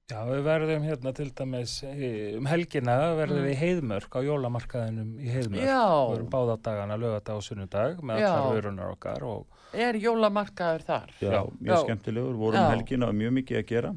[0.05, 3.45] Já, við verðum hérna til dæmis eh, um helgina verðum Mm.
[3.47, 5.63] við í heiðmörk á jólamarkaðinum í heiðmörk.
[5.63, 8.27] Við já, erum báða dagana, lögadag og sunnudag með Já.
[8.35, 11.09] allar vörunar okkar og, er jólamarkaður þar?
[11.23, 11.41] já, Já.
[11.57, 11.83] mjög Já.
[11.87, 12.67] skemmtilegur, vorum Já.
[12.67, 13.95] um helgina og mjög mikið að gera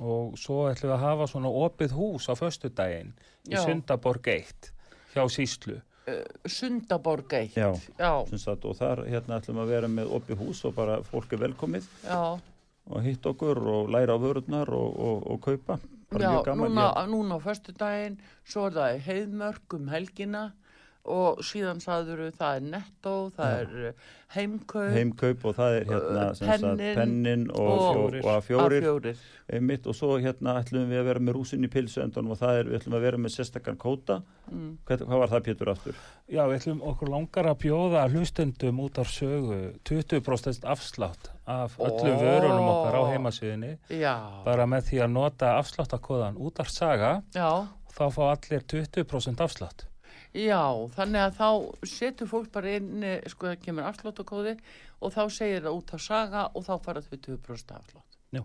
[0.00, 3.12] og svo ætlum við að hafa svona opið hús á föstudaginn
[3.44, 3.60] í Já.
[3.66, 4.72] Sundaborg 1
[5.12, 5.82] hjá Síslu.
[6.08, 7.52] Uh, Sundaborg 1.
[7.60, 7.68] Já.
[8.00, 11.84] já, og þar hérna ætlum að vera með opið hús og bara fólk er velkomið
[12.08, 12.40] já.
[12.90, 15.78] Og hitt okkur og læra á vörurnar og, og, og kaupa.
[16.12, 20.42] Já, núna, núna á föstudaginn, svo er það heiðmörk um helgina
[21.04, 23.62] og síðan sagður það er netto, það Já.
[23.62, 28.14] er uh, heimkaup, heimkaup og það er hérna sem sagt, pennin pennin og, og- og,
[28.22, 29.14] og að fjórir A4.
[29.58, 32.70] einmitt og svo hérna ætlum við að vera með rúsin í pilsuendunum og það er,
[32.70, 34.22] við ætlum að vera með sérstakann kóta
[34.52, 34.72] Mm.
[34.84, 35.98] hvað, hvað var það Pétur aftur?
[36.28, 42.10] Já, við ætlum okkur langar að bjóða hlustendum út af sögu 20% afslátt af öllu
[42.12, 42.18] Ó.
[42.20, 47.48] vörunum okkar á heimasíðinni Já, bara með því að nota afsláttakóðan út af saga já,
[47.96, 49.86] þá fá allir 20% afslátt.
[50.34, 50.62] Já,
[50.96, 51.48] þannig að þá
[51.92, 54.56] setur fólk bara inn, eh, sko það kemur afsláttakóði
[55.02, 58.18] og þá segir það út á saga og þá fara þau 20% afslátt.
[58.32, 58.42] Já.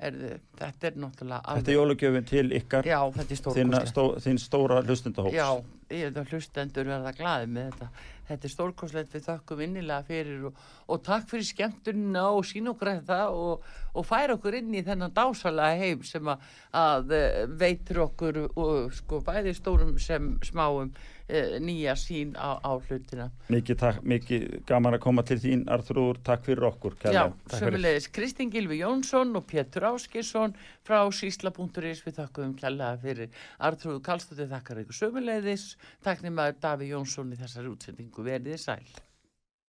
[0.00, 3.90] Erðu, þetta er náttúrulega Þetta er jólagjöfin til ykkar Já, er stórkostlegt.
[3.90, 5.48] stó, þinn stóra hlustendahóps Já,
[5.90, 7.90] ég er þetta hlustendur verða glaði með þetta.
[8.30, 12.92] Þetta er stórkoslegt við þökkum innilega fyrir og, og takk fyrir skemmtunina og sín okkur
[12.92, 16.44] þetta og, og færa okkur inn í þennan dásalega heim sem að,
[16.78, 20.92] að eh, veitir okkur og sko bæði stórum sem smáum
[21.30, 23.30] e, nýja sín á, á hlutina.
[23.50, 27.30] mikið, takk, mikið gaman að koma til þín Arþrúr, takk fyrir okkur Já.
[27.30, 27.64] Takk fyrir.
[27.64, 30.54] sömulegis Kristín Gilvi Jónsson og Pétur Áskisson
[30.86, 35.74] frá sísla.is við þakkum kjærlega fyrir Artrúðu Kallstóttir þakkar ykkur sömulegis,
[36.04, 38.90] takk nema Daví Jónsson í þessari útsendingu verið þið sæl.